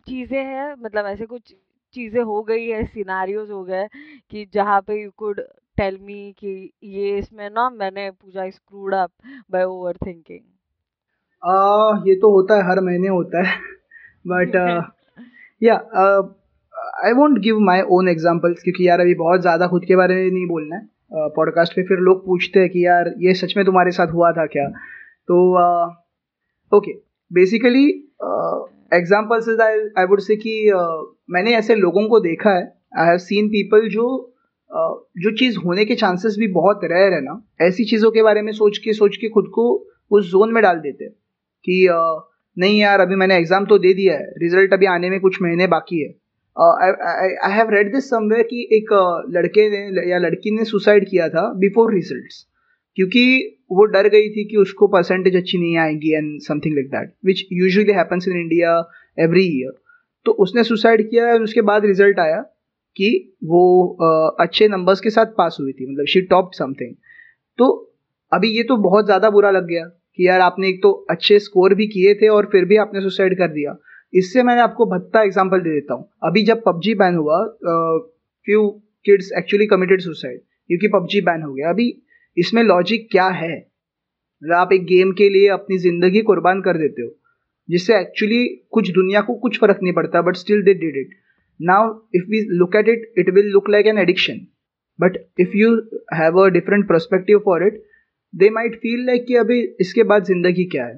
चीज़ें 0.07 0.42
हैं? 0.45 0.75
मतलब 0.75 1.07
ऐसे 1.07 1.26
कुछ 1.26 1.54
चीज़ें 1.95 2.23
हो 2.23 2.42
गई 2.42 2.66
है 2.69 2.85
सिनारियोज 2.87 3.50
हो 3.50 3.62
गए 3.64 3.87
कि 4.30 4.45
जहाँ 4.54 4.80
पे 4.87 5.00
यू 5.02 5.11
कुड 5.16 5.40
टेल 5.76 5.98
मी 6.02 6.34
कि 6.38 6.70
ये 6.84 7.18
इसमें 7.18 7.48
ना 7.50 7.68
मैंने 7.70 8.10
Pooja 8.10 8.48
screwed 8.50 8.94
up 8.94 9.10
by 9.50 9.64
overthinking 9.96 10.40
ये 12.08 12.14
तो 12.14 12.30
होता 12.30 12.56
है 12.56 12.68
हर 12.68 12.80
महीने 12.80 13.08
होता 13.08 13.42
है। 13.42 13.58
But 14.26 14.56
yeah 15.62 15.74
I 17.04 17.12
won't 17.12 17.38
give 17.38 17.58
my 17.60 17.82
own 17.90 18.08
examples 18.08 18.62
क्योंकि 18.62 18.88
यार 18.88 19.00
अभी 19.00 19.14
बहुत 19.14 19.40
ज़्यादा 19.40 19.66
खुद 19.66 19.84
के 19.84 19.96
बारे 19.96 20.14
में 20.14 20.30
नहीं 20.30 20.46
बोलना 20.46 20.76
है। 20.76 20.88
पॉडकास्ट 21.36 21.72
uh, 21.72 21.76
पे 21.76 21.82
फिर 21.82 21.98
लोग 21.98 22.24
पूछते 22.26 22.60
हैं 22.60 22.68
कि 22.70 22.84
यार 22.86 23.12
ये 23.18 23.34
सच 23.34 23.54
में 23.56 23.64
तुम्हारे 23.66 23.90
साथ 23.90 24.12
हुआ 24.12 24.30
था 24.32 24.46
क्या? 24.46 24.66
तो 25.28 25.36
okay 26.72 26.92
basically 27.30 27.86
examples 28.92 29.48
I 29.60 30.04
would 30.04 30.20
say 30.20 30.36
कि 30.36 30.52
uh, 30.70 31.00
मैंने 31.30 31.54
ऐसे 31.56 31.74
लोगों 31.76 32.06
को 32.08 32.20
देखा 32.20 32.50
है। 32.50 32.62
आई 32.98 33.06
हैव 33.06 33.18
सीन 33.20 33.48
पीपल 33.48 33.88
जो 33.88 34.06
जो 34.70 35.30
चीज़ 35.36 35.56
होने 35.58 35.84
के 35.84 35.94
चांसेस 35.96 36.36
भी 36.38 36.46
बहुत 36.52 36.80
रेयर 36.84 37.12
है 37.12 37.20
ना, 37.20 37.42
ऐसी 37.60 37.84
चीज़ों 37.84 38.10
के 38.10 38.22
बारे 38.22 38.42
में 38.42 38.52
सोच 38.52 38.78
के 38.78 38.92
सोच 38.94 39.16
के 39.16 39.28
खुद 39.28 39.50
को 39.54 39.64
उस 40.10 40.30
जोन 40.30 40.52
में 40.52 40.62
डाल 40.62 40.78
देते 40.80 41.04
हैं 41.04 41.12
कि 41.64 41.86
नहीं 42.56 42.78
यार, 42.80 43.00
अभी 43.00 43.14
मैंने 43.14 43.36
एग्ज़ाम 43.36 43.66
तो 43.66 43.78
दे 43.78 43.92
दिया 43.94 44.14
है 44.14 44.32
रिज़ल्ट 44.38 44.72
अभी 44.72 44.86
आने 44.88 45.10
में 45.10 45.20
कुछ 45.20 45.40
महीने 45.42 45.66
बाकी 45.66 46.00
है। 46.00 46.08
I 46.56 47.52
have 47.52 47.70
read 47.70 47.92
this 47.92 48.08
somewhere 48.10 48.42
कि 48.44 48.68
एक 48.72 48.92
लड़के 49.30 49.68
ने, 49.70 50.10
या 50.10 50.18
लड़की 50.18 50.50
ने 50.50 50.64
सुसाइड 50.64 51.08
किया 51.10 51.28
था 51.28 51.52
बिफोर 51.58 51.92
रिज़ल्ट 51.94 52.32
क्योंकि 52.96 53.22
वो 53.72 53.84
डर 53.86 54.08
गई 54.08 54.28
थी 54.30 54.44
कि 54.44 54.56
उसको 54.56 54.86
परसेंटेज 54.88 55.36
अच्छी 55.36 55.58
नहीं 55.58 55.76
आएगी 55.78 56.12
and 56.14 56.40
something 56.42 56.74
like 56.74 56.88
that 56.90 57.12
which 57.26 57.44
usually 57.52 57.92
happens 57.92 58.28
in 58.28 58.36
India 58.36 58.72
every 59.18 59.44
year 59.50 59.72
तो 60.26 60.32
उसने 60.44 60.64
सुसाइड 60.64 61.08
किया 61.10 61.26
और 61.32 61.42
उसके 61.42 61.62
बाद 61.62 61.84
रिज़ल्ट 61.86 62.18
आया। 62.20 62.42
कि 63.00 63.11
वो 63.45 63.62
अच्छे 64.40 64.69
नंबर्स 64.69 65.00
के 65.00 65.11
साथ 65.11 65.26
पास 65.37 65.57
हुई 65.61 65.73
थी 65.73 65.92
मतलब 65.92 66.07
शी 66.07 66.21
टॉप 66.30 66.50
समथिंग 66.54 66.95
तो 67.59 67.69
अभी 68.33 68.49
ये 68.49 68.62
तो 68.62 68.76
बहुत 68.78 69.04
ज़्यादा 69.04 69.30
बुरा 69.30 69.50
लग 69.50 69.66
गया 69.66 69.85
कि 69.85 70.26
यार 70.26 70.40
आपने 70.40 70.69
एक 70.69 70.83
तो 70.83 70.90
अच्छे 71.11 71.38
स्कोर 71.38 71.75
भी 71.75 71.87
किए 71.88 72.14
थे 72.14 72.28
और 72.28 72.49
फिर 72.52 72.64
भी 72.64 72.76
आपने 72.78 73.00
सुसाइड 73.00 73.37
कर 73.38 73.49
दिया। 73.50 73.76
इससे 74.12 74.42
मैंने 74.42 74.61
आपको 74.61 74.87
भत्ता 74.87 75.23
एग्ज़ाम्पल 75.23 75.61
दे 75.61 75.71
देता 75.71 75.95
हूँ। 75.95 76.09
अभी 76.25 76.42
जब 76.45 76.62
पबजी 76.66 76.95
बैन 76.95 77.14
हुआ 77.16 77.42
few 78.47 78.69
kids 79.07 79.30
actually 79.38 79.66
committed 79.66 80.00
suicide 80.00 80.38
क्योंकि 80.38 80.88
पबजी 80.90 81.21
बैन 81.23 81.42
हो 81.42 81.52
गया। 81.54 81.71
अभी 81.71 81.87
इसमें 82.37 82.62
लॉजिक 82.62 83.09
क्या 83.11 83.28
है? 83.28 83.57
मतलब 84.42 84.54
आप 84.57 84.73
एक 84.73 84.85
गेम 84.87 85.12
के 85.12 85.28
लिए 85.28 85.49
अपनी 85.50 85.78
ज़िंदगी 85.78 86.21
कुर्बान 86.23 86.61
कर 86.62 86.78
देते 86.78 87.02
हो, 87.02 87.09
जिससे 87.69 87.99
एक्चुअली 87.99 88.45
कुछ 88.71 88.90
दुनिया 88.92 89.21
को 89.21 89.35
कुछ 89.38 89.59
फ़र्क 89.61 89.78
नहीं 89.83 89.92
पड़ता 89.95 90.23
but 90.23 90.37
still 90.37 90.62
they 90.62 90.75
did 90.76 90.97
it 90.97 91.14
now 91.60 91.93
if 92.15 92.25
we 92.29 92.41
look 92.57 92.75
at 92.75 92.89
it 92.89 93.13
it 93.17 93.29
will 93.34 93.51
look 93.51 93.69
like 93.69 93.88
an 93.88 93.98
addiction 93.98 94.39
but 95.00 95.17
if 95.39 95.55
you 95.55 95.75
have 96.13 96.41
a 96.41 96.48
different 96.53 96.88
perspective 96.89 97.39
for 97.45 97.67
it 97.67 97.84
they 98.34 98.50
might 98.50 98.75
feel 98.81 99.05
like 99.05 99.25
कि 99.27 99.36
अभी 99.36 99.62
इसके 99.81 100.03
बाद 100.12 100.24
जिंदगी 100.24 100.65
क्या 100.72 100.86
है 100.86 100.98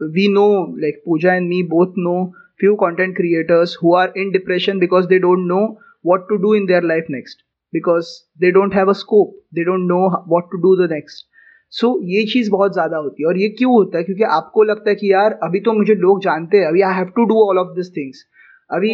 we 0.00 0.28
know 0.32 0.48
like 0.80 1.02
Pooja 1.06 1.34
and 1.34 1.48
me 1.48 1.62
both 1.70 1.94
know 1.98 2.16
few 2.60 2.76
content 2.76 3.16
creators 3.16 3.74
who 3.74 3.94
are 3.94 4.08
in 4.14 4.32
depression 4.32 4.78
because 4.78 5.08
they 5.08 5.18
don't 5.18 5.46
know 5.46 5.78
what 6.04 6.28
to 6.28 6.38
do 6.38 6.52
in 6.54 6.66
their 6.66 6.82
life 6.82 7.08
next 7.08 7.42
because 7.72 8.10
they 8.40 8.50
don't 8.50 8.72
have 8.72 8.88
a 8.88 8.94
scope 8.94 9.32
they 9.52 9.64
don't 9.64 9.86
know 9.86 10.04
what 10.26 10.52
to 10.52 10.62
do 10.66 10.76
the 10.76 10.92
next 10.92 11.24
so 11.72 11.86
so, 11.86 12.02
ये 12.04 12.24
चीज़ 12.32 12.50
बहुत 12.50 12.72
ज़्यादा 12.72 12.96
होती 12.96 13.22
है 13.22 13.26
और 13.28 13.38
ये 13.38 13.48
क्यों 13.50 13.72
होता 13.72 13.98
है 13.98 14.04
क्योंकि 14.04 14.22
आपको 14.24 14.62
लगता 14.62 14.90
है 14.90 14.94
कि 14.96 15.10
यार 15.12 15.32
अभी 15.42 15.60
तो 15.60 15.72
मुझे 15.72 15.94
लोग 15.94 16.20
जानते 16.22 16.56
हैं 16.56 16.66
अभी 16.66 16.82
I 16.88 16.94
have 16.94 17.06
to 17.16 17.24
do 17.30 17.40
all 17.42 17.58
of 17.58 17.74
this 17.76 17.90
things 17.96 18.22
अभी 18.70 18.92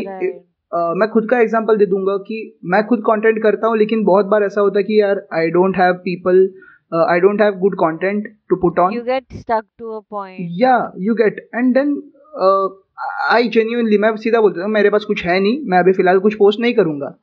uh, 0.71 0.93
मैं 0.95 1.09
खुद 1.09 1.27
का 1.29 1.39
एग्ज़ाम्पल 1.39 1.77
दे 1.77 1.85
दूँगा 1.85 2.17
कि 2.27 2.39
मैं 2.65 2.83
खुद 2.87 3.03
कंटेंट 3.07 3.41
करता 3.43 3.67
हूँ 3.67 3.77
लेकिन 3.77 4.03
बहुत 4.03 4.25
बार 4.25 4.43
ऐसा 4.43 4.61
होता 4.61 4.79
है 4.79 4.83
कि 4.83 4.99
यार 5.01 5.21
I 5.33 5.49
don't 5.51 5.77
have 5.77 5.93
people 6.05 6.47
I 6.91 7.19
don't 7.19 7.41
have 7.41 7.59
good 7.59 7.75
content 7.75 8.27
to 8.49 8.55
put 8.55 8.79
on 8.79 8.93
you 8.93 9.01
get 9.03 9.33
stuck 9.33 9.63
to 9.79 9.97
a 9.97 9.99
point 10.09 10.47
या 10.61 10.75
you 10.99 11.13
get 11.15 11.47
and 11.55 11.73
then 11.73 11.95
I 13.31 13.47
genuinely 13.49 13.97
मैं 13.97 14.15
सीधा 14.17 14.39
बोलता 14.41 14.61
हूँ 14.61 14.69
मेरे 14.71 14.89
पास 14.89 15.03
कुछ 15.05 15.23
है 15.25 15.39
नहीं 15.39 15.59
मैं 15.69 15.79
अभी 15.79 15.91
फ़िलहाल 15.93 16.19
कुछ 16.19 16.35
पोस्ट 16.35 16.59
नहीं 16.59 16.73
करूँगा। 16.73 17.13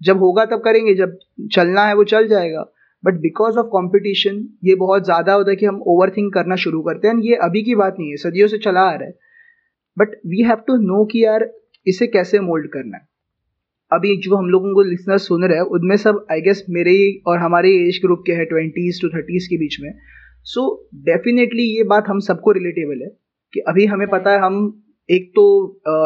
जब 0.00 0.18
होगा 0.18 0.44
तब 0.44 0.60
करेंगे 0.60 0.94
जब 0.94 1.18
चलना 1.52 1.84
है 1.86 1.94
वो 1.94 2.04
चल 2.04 2.26
जाएगा. 2.28 2.64
बट 3.04 3.20
बिकॉज़ 3.20 3.58
ऑफ़ 3.58 3.66
कॉम्पिटिशन 3.66 4.42
ये 4.64 4.74
बहुत 4.74 5.04
ज़्यादा 5.04 5.32
होता 5.32 5.50
है 5.50 5.56
कि 5.56 5.66
हम 5.66 5.80
ओवर 5.88 6.10
थिंक 6.10 6.32
करना 6.34 6.56
शुरू 6.56 6.80
करते 6.82 7.08
हैं। 7.08 7.14
एंड 7.14 7.24
ये 7.24 7.36
अभी 7.42 7.62
की 7.62 7.74
बात 7.74 7.96
नहीं 7.98 8.10
है 8.10 8.16
सदियों 8.16 8.48
से 8.48 8.58
चला 8.58 8.80
आ 8.80 8.94
रहा 8.94 9.04
है। 9.04 9.14
But 9.96 10.20
we 10.26 10.42
have 10.42 10.62
to 10.66 10.76
know 10.78 11.04
कि 11.12 11.24
यार 11.24 11.44
इसे 11.86 12.06
कैसे 12.08 12.40
मोल्ड 12.40 12.66
करना 12.72 12.96
है? 12.96 13.08
अभी 13.90 14.16
जो 14.22 14.36
हम 14.36 14.48
लोगों 14.50 14.72
को 14.74 14.82
लिसनर 14.82 15.18
सुन 15.18 15.44
रहे 15.44 15.58
हैं 15.58 15.64
उनमें 15.76 15.96
सब 15.98 16.26
आई 16.32 16.40
गेस 16.40 16.64
मेरे 16.70 16.90
ही 16.92 17.10
और 17.26 17.38
हमारे 17.38 17.70
एज 17.78 17.98
ग्रुप 18.04 18.22
के 18.26 18.32
हैं 18.32 18.46
ट्वेंटीज़ 18.46 19.00
टू 19.02 19.08
थर्टीज़ 19.08 19.48
के 19.48 19.56
बीच 19.58 19.76
में। 19.80 19.92
सो 20.44 20.60
so, 20.60 21.04
डेफिनेटली 21.06 21.62
ये 21.66 21.82
बात 21.84 22.04
हम 22.08 22.20
सबको 22.20 22.52
रिलेटेबल 22.52 23.02
है 23.02 23.08
कि 23.52 23.60
अभी 23.68 23.86
हमें 23.86 24.06
पता 24.08 24.32
है 24.32 24.38
हम 24.40 24.56
एक 25.08 25.30
तो 25.36 25.44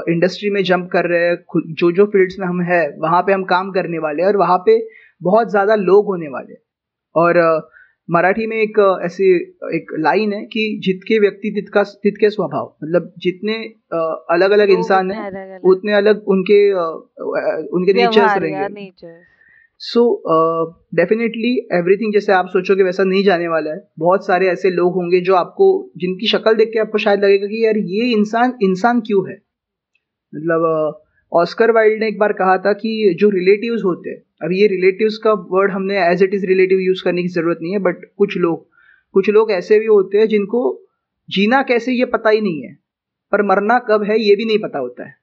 इंडस्ट्री 0.08 0.50
में 0.50 0.62
जंप 0.64 0.88
कर 0.92 1.06
रहे 1.06 1.26
हैं 1.26 1.62
जो 1.72 1.90
जो 1.92 2.04
फील्ड्स 2.06 2.38
में 2.40 2.46
हम 2.46 2.60
है 2.62 2.82
वहाँ 2.98 3.22
पे 3.22 3.32
हम 3.32 3.44
काम 3.44 3.70
करने 3.70 3.98
वाले 3.98 4.22
हैं 4.22 4.28
और 4.28 4.36
वहाँ 4.36 4.58
पे 4.66 4.78
बहुत 5.20 5.50
ज़्यादा 5.50 5.74
लोग 5.74 6.06
होने 6.06 6.28
वाले 6.28 6.52
हैं। 6.52 6.60
और 7.14 7.38
मराठी 8.08 8.46
में 8.46 8.56
एक 8.56 8.78
ऐसी 9.04 9.24
एक 9.76 9.92
लाइन 9.98 10.32
है 10.32 10.44
कि 10.44 10.62
जितके 10.84 11.18
व्यक्ति 11.18 11.50
तितका 11.50 11.82
तितके 12.02 12.30
स्वभाव। 12.30 12.66
मतलब 12.84 13.12
जितने 13.18 13.54
अलग 14.30 14.50
अलग 14.50 14.70
इंसान 14.70 15.10
हैं 15.10 15.60
उतने 15.64 15.92
अलग 15.92 16.24
उनके 16.28 16.58
उनके 16.72 17.92
नेचर्स 17.92 18.36
रहेंगे। 18.38 18.90
सो 19.80 20.02
डेफिनेटली 20.94 21.54
एवरीथिंग 21.72 22.12
जैसे 22.14 22.32
आप 22.32 22.48
सोचोगे 22.48 22.82
वैसा 22.82 23.04
नहीं 23.04 23.22
जाने 23.24 23.48
वाला 23.48 23.70
है। 23.70 23.80
बहुत 23.98 24.26
सारे 24.26 24.48
ऐसे 24.48 24.70
लोग 24.70 24.92
होंगे 24.94 25.20
जो 25.20 25.34
आपको 25.34 25.68
जिनकी 25.96 26.26
शक्ल 26.26 26.54
देख 26.54 26.68
के 26.68 26.78
आपको 26.78 26.98
शायद 26.98 27.24
लगेगा 27.24 27.46
कि 27.46 27.64
यार 27.64 27.78
ये 27.78 28.12
इंसान 28.12 28.52
इंसान 28.62 29.00
क्यों 29.00 29.28
है? 29.30 29.40
मतलब 30.32 31.00
ऑस्कर 31.32 31.70
वाइल्ड 31.70 32.00
ने 32.00 32.08
एक 32.08 32.18
बार 32.18 32.32
कहा 32.32 32.56
था 32.58 32.72
कि 32.74 33.14
जो 33.20 33.30
रिलेटिव्स 33.30 33.84
होते 33.84 34.10
हैं 34.10 34.23
अभी 34.40 34.60
ये 34.60 34.66
रिलेटिव्स 34.66 35.16
का 35.16 35.32
वर्ड 35.50 35.70
हमने 35.70 35.98
as 36.06 36.22
it 36.22 36.34
is 36.34 36.46
relative 36.46 36.78
use 36.78 37.02
करने 37.04 37.22
की 37.22 37.28
ज़रूरत 37.28 37.58
नहीं 37.62 37.72
है 37.72 37.78
बट 37.78 38.04
कुछ 38.18 38.36
लोग 38.36 38.66
कुछ 39.14 39.28
लोग 39.30 39.50
ऐसे 39.50 39.78
भी 39.78 39.86
होते 39.86 40.18
हैं 40.18 40.26
जिनको 40.26 40.62
जीना 41.28 41.62
कैसे 41.62 41.92
ये 41.92 42.04
पता 42.04 42.30
ही 42.30 42.40
नहीं 42.40 42.62
है, 42.62 42.76
पर 43.32 43.42
मरना 43.42 43.78
कब 43.78 44.02
है 44.02 44.20
ये 44.20 44.34
भी 44.36 44.44
नहीं 44.44 44.58
पता 44.58 44.78
होता 44.78 45.06
है। 45.06 45.14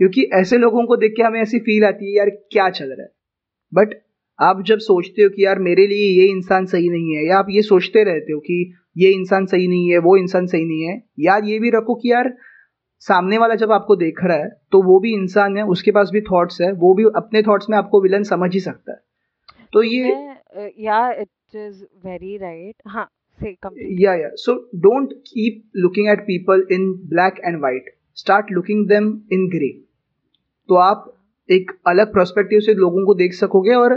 क्योंकि 0.00 0.22
ऐसे 0.34 0.58
लोगों 0.58 0.84
को 0.86 0.96
देख 0.96 1.14
के 1.16 1.22
हमें 1.22 1.40
ऐसी 1.40 1.58
फील 1.58 1.84
आती 1.84 2.06
है, 2.06 2.16
यार 2.16 2.30
क्या 2.30 2.68
चल 2.70 2.84
रहा 2.84 3.02
है? 3.02 3.08
बट 3.72 3.94
आप 4.38 4.62
जब 4.62 4.78
सोचते 4.78 5.22
हो 5.22 5.28
कि 5.28 5.44
यार 5.44 5.58
मेरे 5.58 5.86
लिए 5.86 6.08
ये 6.20 6.26
इंसान 6.28 6.66
सही 6.66 6.88
नहीं 6.88 7.14
है, 7.14 7.26
या 7.26 7.38
आप 7.38 7.46
ये 7.50 7.62
सोचते 7.62 8.04
रहते 8.04 8.32
हो 8.32 8.40
कि 8.40 8.74
ये 8.96 9.10
इंसान 9.10 9.46
सही 9.46 9.68
नहीं 9.68 9.90
है, 9.90 9.98
वो 9.98 10.16
इंसान 10.16 10.46
सही 10.46 10.64
नहीं 10.64 10.82
है 10.82 11.02
यार 11.20 11.44
ये 11.44 11.58
भी 11.58 11.70
रखो 11.70 11.94
कि 11.94 12.10
यार 12.12 12.34
सामने 13.06 13.38
वाला 13.38 13.54
जब 13.54 13.72
आपको 13.72 13.96
देख 13.96 14.22
रहा 14.24 14.36
है 14.36 14.48
तो 14.72 14.82
वो 14.82 14.98
भी 15.00 15.12
इंसान 15.14 15.56
है 15.56 15.62
उसके 15.68 15.90
पास 15.90 16.10
भी 16.12 16.20
थॉट्स 16.30 16.60
है 16.60 16.70
वो 16.74 16.92
भी 16.94 17.04
अपने 17.16 17.42
थॉट्स 17.42 17.70
में 17.70 17.76
आपको 17.78 18.00
विलन 18.02 18.22
समझ 18.22 18.52
ही 18.54 18.60
सकता 18.60 18.92
है। 18.92 18.98
तो 19.72 19.82
ये 19.82 20.12
या 20.84 21.10
इट 21.12 21.56
इज़ 21.56 21.82
वेरी 22.06 22.36
राइट 22.36 22.74
हाँ 22.88 23.08
yeah 24.00 24.14
yeah 24.14 24.28
so 24.36 24.54
don't 24.78 25.12
keep 25.26 25.62
looking 25.76 26.08
at 26.08 26.20
people 26.20 26.66
in 26.72 26.92
black 27.08 27.40
and 27.44 27.60
white 27.62 27.94
start 28.16 28.50
looking 28.52 28.86
them 28.88 29.06
in 29.32 29.46
grey 29.48 29.68
तो 30.68 30.74
आप 30.74 31.12
एक 31.48 31.70
अलग 31.86 32.12
प्रोस्पेक्टिव 32.12 32.60
से 32.60 32.74
लोगों 32.74 33.04
को 33.06 33.14
देख 33.14 33.34
सकोगे 33.34 33.74
और 33.74 33.94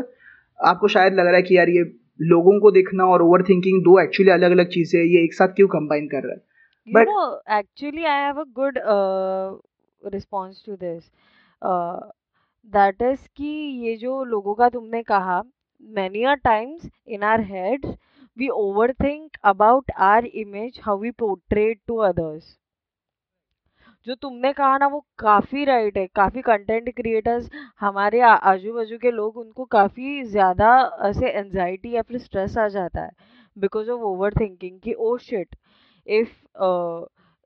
आपको 0.60 0.88
शायद 0.88 1.14
लग 1.14 1.26
रहा 1.26 1.36
है 1.36 1.42
कि 1.42 1.58
यार 1.58 1.70
ये 1.70 1.84
लोगों 2.20 2.60
को 2.60 2.72
देखना 2.72 3.06
और 3.06 3.22
ओवर 3.22 3.44
थिंकिंग 3.44 3.82
दो 3.84 4.00
एक्चुअली 4.00 4.32
अलग 4.32 4.52
अलग 4.52 4.70
चीज़ें 4.70 5.00
ये 5.02 5.24
एक 5.24 5.34
साथ 5.34 5.48
क्यों 5.48 5.68
कंबाइन 5.68 6.08
कर 6.08 6.24
रहा 6.24 6.34
है? 6.34 6.42
You 6.88 6.94
But 6.94 7.06
know, 7.06 7.42
actually, 7.46 8.06
I 8.06 8.18
have 8.18 8.38
a 8.38 8.46
good 8.46 8.78
uh, 8.78 9.56
response 10.02 10.62
to 10.64 10.78
this. 10.78 11.10
Uh, 11.62 12.00
that 12.74 13.02
is 13.02 13.28
कि 13.38 13.50
ये 13.86 13.96
जो 13.98 14.24
लोगों 14.26 14.54
का 14.56 14.70
तुमने 14.70 15.02
कहा 15.04 15.42
many 15.82 16.24
a 16.26 16.36
times 16.38 16.90
in 17.08 17.24
our 17.24 17.42
heads 17.44 17.96
we 18.38 18.50
overthink 18.50 19.38
about 19.44 19.86
our 19.98 20.24
image 20.44 20.80
how 20.80 20.96
we 20.96 21.12
it 21.12 21.80
to 21.88 22.00
others 22.02 22.56
जो 24.08 24.16
तुमने 24.16 24.52
कहा 24.54 24.78
ना 24.78 24.88
वो 24.88 25.00
काफ़ी 25.20 25.64
राइट 25.66 25.98
है 25.98 26.06
काफ़ी 26.16 26.42
कंटेंट 26.42 26.90
क्रिएटर्स 26.96 27.50
हमारे 27.80 28.20
आजू 28.30 28.74
बाजू 28.74 28.98
के 28.98 29.12
लोग 29.12 29.38
उनको 29.38 29.66
काफ़ी 29.72 30.24
ज़्यादा 30.24 30.70
ऐसे 31.10 31.30
एनजाइटी 31.40 31.96
या 31.96 32.02
फिर 32.02 32.18
स्ट्रेस 32.20 32.58
आ 32.58 32.68
जाता 32.78 33.02
है 33.02 33.12
बिकॉज़ 33.58 33.90
ऑफ़ 33.90 34.02
ओवर 34.12 34.34
थिंकिंग 34.40 34.80
कि 34.84 34.94
ओ 34.94 35.18
shit 35.30 35.56
if 36.07 36.29
uh, 36.57 37.03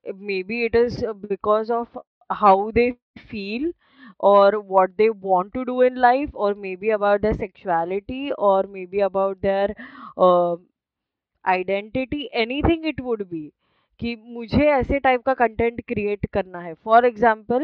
maybe 0.07 0.65
it 0.65 0.75
is 0.75 1.03
because 1.29 1.71
of 1.71 1.99
how 2.31 2.71
they 2.73 2.97
feel 3.19 3.71
or 4.21 4.61
what 4.61 4.97
they 4.97 5.11
want 5.11 5.53
to 5.55 5.65
do 5.65 5.81
in 5.83 5.97
life 5.97 6.31
or 6.33 6.55
maybe 6.55 6.91
about 6.91 7.23
their 7.23 7.35
sexuality 7.35 8.33
or 8.39 8.63
maybe 8.65 9.01
about 9.01 9.41
their 9.43 9.75
uh, 10.17 10.57
identity 11.45 12.29
anything 12.33 12.85
it 12.85 13.01
would 13.01 13.29
be 13.31 13.51
कि 14.01 14.15
मुझे 14.17 14.65
ऐसे 14.71 14.99
type 15.01 15.23
का 15.27 15.35
content 15.35 15.81
create 15.89 16.27
करना 16.33 16.59
है 16.61 16.73
for 16.85 17.05
example 17.07 17.63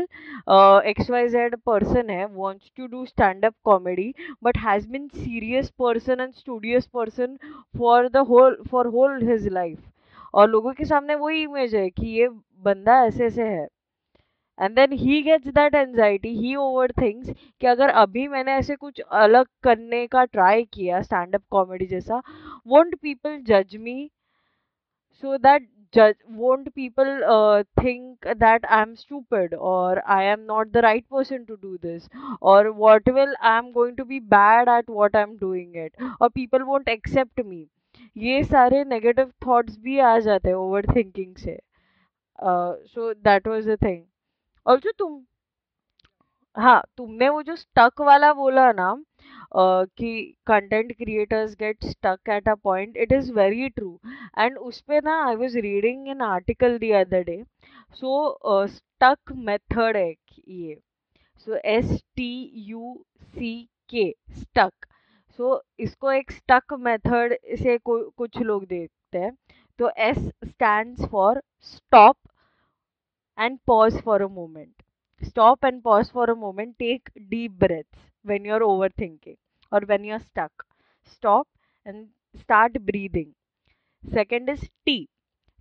X 0.90 1.10
Y 1.10 1.28
Z 1.28 1.56
person 1.66 2.10
है 2.10 2.24
wants 2.26 2.70
to 2.76 2.86
do 2.86 3.04
stand 3.06 3.44
up 3.44 3.54
comedy 3.64 4.12
but 4.44 4.58
has 4.58 4.88
been 4.90 5.06
serious 5.08 5.70
person 5.78 6.20
and 6.20 6.32
studious 6.34 6.86
person 6.94 7.36
for 7.78 8.08
the 8.08 8.24
whole 8.28 8.56
for 8.70 8.86
whole 8.94 9.22
his 9.30 9.48
life 9.52 9.78
और 10.33 10.49
लोगों 10.49 10.73
के 10.73 10.85
सामने 10.85 11.15
वही 11.15 11.43
इमेज 11.43 11.75
है 11.75 11.89
कि 11.89 12.07
ये 12.09 12.27
बंदा 12.63 13.01
ऐसे 13.05 13.25
ऐसे 13.25 13.43
है। 13.43 13.67
And 14.59 14.75
then 14.75 14.91
he 14.91 15.21
gets 15.21 15.47
that 15.47 15.75
anxiety 15.75 16.29
he 16.29 16.55
overthinks 16.91 17.29
कि 17.61 17.67
अगर 17.67 17.89
अभी 17.89 18.27
मैंने 18.27 18.53
ऐसे 18.53 18.75
कुछ 18.75 18.99
अलग 18.99 19.47
करने 19.63 20.05
का 20.07 20.23
ट्राई 20.25 20.63
किया 20.63 21.01
स्टैंड 21.01 21.35
अप 21.35 21.43
कॉमेडी 21.51 21.85
जैसा 21.85 22.21
वोंट 22.67 22.95
पीपल 22.95 23.37
जज 23.47 23.75
मी 23.75 24.09
सो 25.23 25.37
दैट 25.37 25.67
जज 25.93 26.13
won't 26.31 26.69
people 26.69 27.63
think 27.83 28.27
that 28.27 28.65
I 28.65 28.81
am 28.81 28.93
stupid 28.95 29.53
और 29.53 29.99
I 29.99 30.25
am 30.25 30.39
not 30.39 30.71
the 30.71 30.77
right 30.77 31.05
person 31.11 31.43
to 31.43 31.55
do 31.55 31.75
this 31.77 32.09
और 32.41 32.67
what 32.67 33.09
will 33.09 33.35
I 33.41 33.57
am 33.57 33.71
going 33.71 33.97
to 33.97 34.03
be 34.03 34.19
bad 34.19 34.69
at 34.69 34.89
what 34.89 35.15
I 35.15 35.23
am 35.23 35.37
doing 35.37 35.75
it 35.75 36.03
और 36.21 36.29
people 36.29 36.61
won't 36.61 36.89
accept 36.89 37.41
मी 37.41 37.65
ये 38.15 38.43
सारे 38.43 38.83
negative 38.83 39.31
thoughts 39.47 39.77
भी 39.79 39.99
आ 39.99 40.17
जाते 40.19 40.49
हैं 40.49 40.55
over 40.55 40.85
thinking 40.95 41.35
से 41.35 41.57
so 42.41 43.13
that 43.13 43.47
was 43.47 43.67
the 43.69 43.77
thing 43.83 44.03
also 44.65 44.91
तुम 44.99 45.21
हाँ 46.55 46.81
तुमने 46.97 47.29
वो 47.29 47.41
जो 47.43 47.55
स्टक 47.55 48.01
वाला 48.01 48.31
बोला 48.33 48.71
ना 48.71 48.93
कि 49.55 50.35
content 50.47 50.91
creators 50.97 51.55
get 51.55 51.85
stuck 51.85 52.29
at 52.29 52.49
a 52.49 52.53
point 52.63 52.97
it 52.97 53.11
is 53.11 53.31
very 53.33 53.69
true 53.69 53.99
and 54.39 54.57
उस 54.57 54.81
पर 54.81 55.03
ना 55.03 55.21
I 55.25 55.35
was 55.35 55.57
reading 55.57 56.07
an 56.09 56.21
article 56.21 56.77
the 56.77 56.91
other 57.01 57.23
day 57.23 57.41
so 57.93 58.65
stuck 58.67 59.31
method 59.31 59.97
है 59.97 60.09
ये। 60.09 60.77
So 61.47 61.55
S 61.65 62.01
T 62.15 62.31
U 62.69 62.95
C 63.21 63.53
K 63.89 64.11
stuck 64.31 64.87
so 65.39 65.61
इसको 65.79 66.11
एक 66.11 66.31
stuck 66.31 66.73
method 66.79 67.35
से 67.59 67.77
कुछ 67.85 68.37
लोग 68.39 68.65
देखते 68.65 69.17
हैं। 69.17 69.31
तो 69.79 69.89
S 69.99 70.17
stand 70.45 71.07
for 71.09 71.41
stop 71.65 72.17
and 73.37 73.57
pause 73.67 74.01
for 74.03 74.21
a 74.21 74.27
moment 74.31 74.83
stop 75.21 75.65
and 75.65 75.81
pause 75.81 76.11
for 76.11 76.29
a 76.29 76.33
moment 76.35 76.75
take 76.79 77.09
deep 77.19 77.51
breaths 77.59 77.99
when 78.25 78.45
you 78.45 78.53
are 78.53 78.61
overthinking 78.99 79.35
और 79.71 79.85
when 79.85 80.05
you 80.05 80.13
are 80.13 80.19
stuck 80.19 80.63
stop 81.11 81.47
and 81.85 82.05
start 82.35 82.77
breathing 82.85 83.31
second 84.03 84.49
is 84.49 84.65
T 84.85 85.03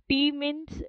T 0.09 0.31
means 0.31 0.81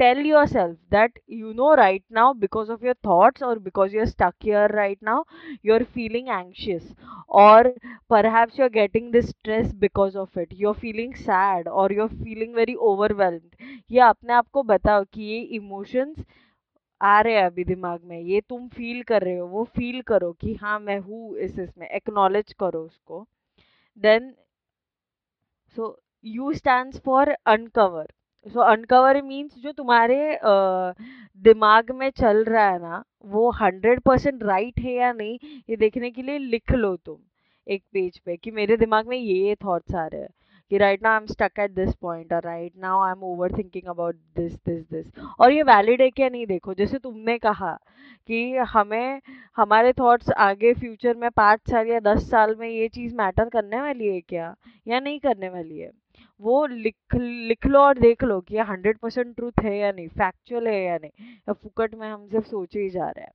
tell 0.00 0.18
yourself 0.18 0.76
that 0.90 1.10
you 1.26 1.52
know 1.54 1.74
right 1.74 2.04
now 2.10 2.32
because 2.34 2.68
of 2.68 2.82
your 2.82 2.94
thoughts 3.02 3.42
or 3.42 3.56
because 3.58 3.92
you're 3.92 4.06
stuck 4.06 4.34
here 4.40 4.66
right 4.74 4.98
now 5.00 5.24
you're 5.62 5.84
feeling 5.98 6.28
anxious 6.28 6.84
or 7.28 7.72
perhaps 8.08 8.58
you're 8.58 8.74
getting 8.76 9.10
this 9.10 9.28
stress 9.30 9.72
because 9.72 10.16
of 10.16 10.36
it 10.36 10.52
you're 10.52 10.74
feeling 10.74 11.14
sad 11.14 11.68
or 11.68 11.90
you're 11.90 12.14
feeling 12.24 12.54
very 12.54 12.76
overwhelmed 12.90 13.56
ये 13.90 14.00
अपने 14.08 14.32
आप 14.34 14.48
को 14.52 14.62
बताओ 14.72 15.04
कि 15.14 15.22
ये 15.22 15.40
emotions 15.56 16.24
आ 17.00 17.20
रहे 17.20 17.34
हैं 17.34 17.44
अभी 17.44 17.64
दिमाग 17.64 18.00
में 18.04 18.18
ये 18.18 18.40
तुम 18.48 18.68
फील 18.68 19.02
कर 19.08 19.22
रहे 19.22 19.36
हो 19.38 19.46
वो 19.46 19.64
फील 19.76 20.00
करो 20.08 20.32
कि 20.40 20.54
हाँ 20.62 20.78
मैं 20.80 20.98
हूँ 20.98 21.36
इस 21.46 21.58
इसमें 21.58 21.88
एक्नॉलेज 21.88 22.52
करो 22.60 22.84
उसको 22.84 23.26
then 23.98 24.32
so 25.76 25.96
you 26.24 26.52
stand 26.52 26.94
for 27.04 27.36
uncover 27.46 28.06
so 28.46 28.60
uncover 28.62 29.20
means 29.22 29.54
जो 29.58 29.72
तुम्हारे 29.72 30.38
दिमाग 31.44 31.90
में 31.94 32.08
चल 32.10 32.42
रहा 32.44 32.68
है 32.70 32.78
ना, 32.82 33.02
वो 33.24 33.50
हंड्रेड 33.52 34.00
परसेंट 34.00 34.42
राइट 34.42 34.78
है 34.80 34.92
या 34.92 35.12
नहीं, 35.12 35.38
ये 35.70 35.76
देखने 35.76 36.10
के 36.10 36.22
लिए 36.22 36.38
लिख 36.38 36.72
लो 36.72 36.94
तुम, 36.96 37.16
एक 37.66 37.82
पेज 37.92 38.18
पे 38.18 38.36
कि 38.36 38.50
मेरे 38.50 38.76
दिमाग 38.76 39.08
में 39.08 39.16
ये 39.16 39.34
ये 39.48 39.54
थॉट्स 39.64 39.94
आ 39.94 40.06
रहे 40.06 40.20
हैं। 40.20 40.28
कि 40.70 40.78
right 40.78 41.02
now 41.02 41.12
I 41.12 41.16
am 41.16 41.26
stuck 41.26 41.58
at 41.60 41.70
this 41.70 41.94
point 41.94 42.32
और 42.32 42.42
right 42.44 42.72
now 42.78 43.02
I 43.02 43.12
am 43.12 43.22
overthinking 43.58 43.88
about 43.88 44.16
this 44.36 44.52
this 44.66 44.82
this 44.90 45.06
और 45.40 45.52
ये 45.52 45.62
वैलिड 45.62 46.02
है 46.02 46.10
क्या 46.10 46.28
नहीं 46.28 46.46
देखो? 46.46 46.74
जैसे 46.74 46.98
तुमने 46.98 47.38
कहा 47.38 47.72
कि 48.28 48.56
हमें, 48.56 49.20
हमारे 49.56 49.92
थॉट्स 49.92 50.30
आगे 50.30 50.72
फ्यूचर 50.74 51.16
में 51.16 51.30
पाँच 51.30 51.60
साल 51.70 51.88
या 51.88 52.00
दस 52.00 52.30
साल 52.30 52.54
में 52.56 52.68
ये 52.68 52.88
चीज़ 52.88 53.14
मैटर 53.16 53.48
करने 53.48 53.80
वाली 53.80 54.08
है 54.08 54.20
क्या? 54.20 54.54
या 54.88 55.00
नहीं 55.00 55.20
करने 55.20 55.48
वाली 55.48 55.78
है? 55.78 55.90
वो 56.40 56.66
लिख 56.66 57.14
लिख 57.14 57.66
लो 57.66 57.80
और 57.80 57.98
देख 57.98 58.24
लो 58.24 58.40
कि 58.40 58.58
हंड्रेड 58.58 58.98
परसेंट 58.98 59.34
ट्रूथ 59.36 59.62
है 59.62 59.76
या 59.78 59.92
नहीं 59.92 60.08
फैक्चुअल 60.08 60.66
है 60.68 60.82
या 60.84 60.96
नहीं। 60.98 61.10
या 61.48 61.52
फुकट 61.52 61.94
में 61.94 62.08
हम 62.08 62.26
सिर्फ़ 62.28 62.46
सोचे 62.46 62.80
ही 62.80 62.90
जा 62.90 63.08
रहे 63.10 63.24
हैं। 63.24 63.32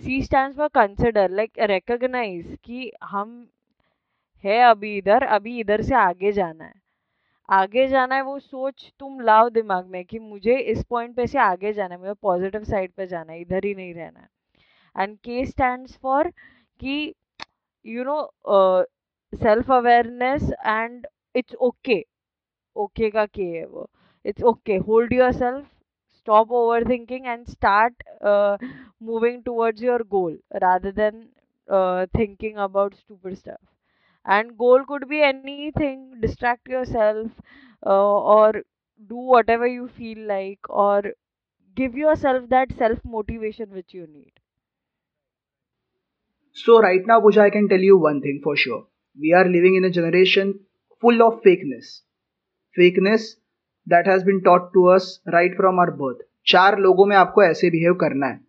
C 0.00 0.22
stand 0.22 0.54
for 0.54 0.68
consider 0.68 1.30
like 1.30 1.52
recognise 1.60 2.56
कि 2.64 2.90
हम 3.04 3.46
है 4.44 4.60
अभी 4.70 4.96
इधर 4.98 5.22
अभी 5.26 5.58
इधर 5.60 5.82
से 5.82 5.94
आगे 5.94 6.32
जाना 6.32 6.64
है। 6.64 6.74
आगे 7.48 7.86
जाना 7.88 8.14
है 8.14 8.22
वो 8.22 8.38
सोच 8.38 8.92
तुम 9.00 9.20
लाओ 9.20 9.48
दिमाग 9.50 9.86
में 9.90 10.04
कि 10.04 10.18
मुझे 10.18 10.56
इस 10.72 10.84
पॉइंट 10.90 11.14
पे 11.16 11.26
से 11.26 11.38
आगे 11.38 11.72
जाना 11.72 11.94
है 11.94 12.00
मुझे 12.00 12.12
पॉजिटिव 12.22 12.64
साइड 12.64 12.92
पे 12.96 13.06
जाना 13.06 13.32
है 13.32 13.40
इधर 13.40 13.64
ही 13.64 13.74
नहीं 13.74 13.94
रहना 13.94 14.20
है। 14.20 15.02
एंड 15.02 15.16
के 15.24 15.44
स्टैंड 15.46 15.88
फॉर 16.02 16.28
कि 16.80 17.14
you 17.86 18.04
know 18.04 18.20
self 19.32 19.70
awareness 19.72 20.50
and 20.66 21.06
it's 21.36 21.54
okay 21.54 22.04
okay 22.76 23.10
का 23.10 23.26
के 23.26 23.44
है 23.44 23.66
वो। 23.66 23.88
It's 24.24 24.42
okay 24.44 24.76
hold 24.88 25.12
your 25.12 25.32
stop 26.18 26.50
overthinking 26.56 27.26
and 27.32 27.46
start 27.50 28.02
uh, 28.30 28.56
moving 29.10 29.36
towards 29.44 29.80
your 29.80 29.98
goal 30.14 30.34
rather 30.62 30.90
than 30.92 31.22
uh, 31.68 32.06
thinking 32.16 32.58
about 32.64 32.96
stupid 32.96 33.38
and 34.36 34.56
goal 34.58 34.84
could 34.88 35.08
be 35.08 35.22
anything 35.22 36.00
distract 36.20 36.68
yourself 36.68 37.30
uh, 37.86 38.18
or 38.36 38.62
do 39.10 39.16
whatever 39.16 39.66
you 39.66 39.88
feel 39.96 40.18
like 40.26 40.68
or 40.68 41.02
give 41.76 41.96
yourself 41.96 42.48
that 42.50 42.76
self 42.78 42.98
motivation 43.04 43.70
which 43.70 43.94
you 43.94 44.06
need 44.06 44.32
so 46.56 46.80
right 46.80 47.06
now 47.06 47.20
Pooja, 47.20 47.42
i 47.42 47.50
can 47.50 47.68
tell 47.68 47.80
you 47.80 47.98
one 47.98 48.20
thing 48.20 48.40
for 48.44 48.56
sure 48.56 48.86
we 49.18 49.32
are 49.32 49.48
living 49.48 49.74
in 49.74 49.84
a 49.84 49.90
generation 49.90 50.54
full 51.02 51.22
of 51.22 51.42
fakeness 51.42 51.92
fakeness 52.76 53.34
that 53.86 54.06
has 54.06 54.24
been 54.24 54.42
taught 54.42 54.72
to 54.74 54.88
us 54.88 55.20
right 55.38 55.54
from 55.56 55.78
our 55.78 55.90
birth 56.02 56.24
चार 56.46 56.78
लोगों 56.78 57.04
में 57.06 57.16
आपको 57.16 57.42
ऐसे 57.42 57.70
behave 57.70 57.94
करना 58.00 58.26
है 58.26 58.40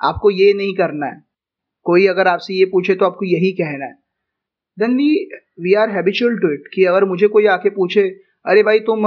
आपको 0.00 0.30
ये 0.30 0.52
नहीं 0.54 0.74
करना 0.76 1.06
है 1.06 1.22
कोई 1.86 2.06
अगर 2.06 2.28
आपसे 2.28 2.54
ये 2.54 2.64
पूछे 2.72 2.94
तो 2.94 3.04
आपको 3.06 3.24
यही 3.24 3.52
कहना 3.60 3.84
है 3.84 4.05
then 4.78 4.96
we 4.96 5.08
we 5.60 5.74
are 5.74 5.90
habitual 5.90 6.36
to 6.38 6.52
it 6.52 6.68
कि 6.74 6.84
अगर 6.84 7.04
मुझे 7.04 7.28
कोई 7.28 7.46
आके 7.48 7.70
पूछे 7.70 8.02
अरे 8.44 8.62
भाई 8.62 8.78
तुम 8.80 9.06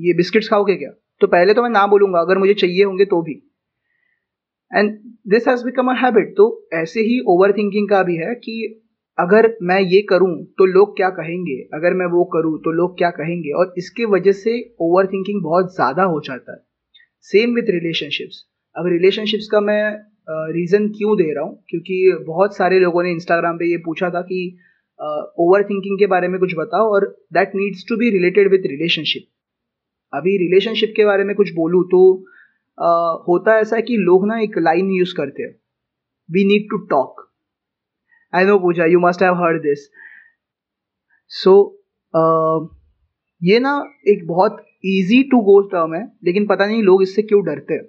ये 0.00 0.14
बिस्किट्स 0.16 0.48
खाओगे 0.48 0.74
क्या? 0.74 0.90
तो 1.20 1.26
पहले 1.26 1.54
तो 1.54 1.62
मैं 1.62 1.70
ना 1.70 1.86
बोलूँगा 1.86 2.20
अगर 2.20 2.38
मुझे 2.38 2.54
चाहिए 2.54 2.84
होंगे 2.84 3.04
तो 3.04 3.20
भी. 3.22 3.32
And 4.72 4.90
this 5.28 5.48
has 5.48 5.64
become 5.64 5.90
a 5.90 5.94
habit 5.96 6.32
तो 6.36 6.44
ऐसे 6.74 7.00
ही 7.00 7.18
ओवर 7.28 7.52
थिंकिंग 7.52 7.88
का 7.88 8.02
भी 8.02 8.16
है 8.16 8.34
कि 8.34 8.84
अगर 9.18 9.48
मैं 9.62 9.80
ये 9.82 10.00
करूँ 10.10 10.30
तो 10.58 10.64
लोग 10.66 10.96
क्या 10.96 11.08
कहेंगे? 11.10 11.56
अगर 11.74 11.94
मैं 11.94 12.06
वो 12.06 12.24
करूँ 12.34 12.58
तो 12.64 12.72
लोग 12.72 12.96
क्या 12.98 13.10
कहेंगे? 13.10 13.50
और 13.52 13.74
इसके 13.78 14.04
वजह 14.04 14.32
से 14.32 14.52
ओवर 14.80 15.06
थिंकिंग 15.06 15.42
बहुत 15.42 15.74
ज़्यादा 15.74 16.02
हो 16.04 16.20
जाता 16.20 16.52
है। 16.52 16.58
सेम 17.30 17.54
विथ 17.54 17.70
रिलेशनशिप्स 17.70 18.44
अब 18.76 18.86
रिलेशनशिप्स 18.86 19.48
का 19.52 19.60
मैं 19.60 19.82
रीज़न 20.52 20.86
uh, 20.86 20.94
क्यों 20.96 21.16
दे 21.16 21.32
रहा 21.34 21.44
हूँ? 21.44 21.64
क्योंकि 21.68 22.24
बहुत 22.26 22.56
सारे 22.56 22.78
लोगों 22.78 23.02
ने 23.02 23.10
इंस्टाग्राम 23.12 23.56
पे 23.58 23.70
ये 23.70 23.76
पूछा 23.84 24.10
था 24.10 24.20
कि 24.22 24.40
ओवर 25.00 25.62
थिंकिंग 25.64 25.98
के 25.98 26.06
बारे 26.06 26.28
में 26.28 26.38
कुछ 26.40 26.54
बताओ 26.56 26.92
और 26.94 27.06
that 27.32 27.54
needs 27.54 27.84
to 27.88 27.96
be 27.96 28.10
related 28.10 28.50
with 28.52 28.66
relationship 28.66 29.26
अभी 30.12 30.36
रिलेशनशिप 30.38 30.92
के 30.96 31.04
बारे 31.04 31.24
में 31.24 31.34
कुछ 31.36 31.52
बोलूँ 31.54 31.82
तो 31.86 32.00
uh, 32.14 33.28
होता 33.28 33.58
ऐसा 33.58 33.76
है 33.76 33.82
कि 33.82 33.96
लोग 34.00 34.26
ना 34.26 34.38
एक 34.40 34.58
लाइन 34.58 34.90
यूज़ 34.90 35.14
करते 35.16 35.42
हैं। 35.42 35.54
We 36.28 36.44
need 36.44 36.68
to 36.70 36.76
talk 36.86 37.26
I 38.32 38.44
know 38.44 38.58
Pooja 38.58 38.84
you 38.84 39.00
must 39.00 39.22
have 39.22 39.34
heard 39.34 39.62
this 39.62 39.88
सो 41.30 41.54
ये 43.42 43.58
ना 43.60 43.72
एक 44.08 44.26
बहुत 44.26 44.64
ईजी 44.86 45.22
टू 45.30 45.40
गो 45.42 45.60
टर्म 45.68 45.94
है 45.94 46.02
लेकिन 46.24 46.46
पता 46.46 46.66
नहीं 46.66 46.82
लोग 46.82 47.02
इससे 47.02 47.22
क्यों 47.22 47.44
डरते 47.44 47.74
हैं। 47.74 47.86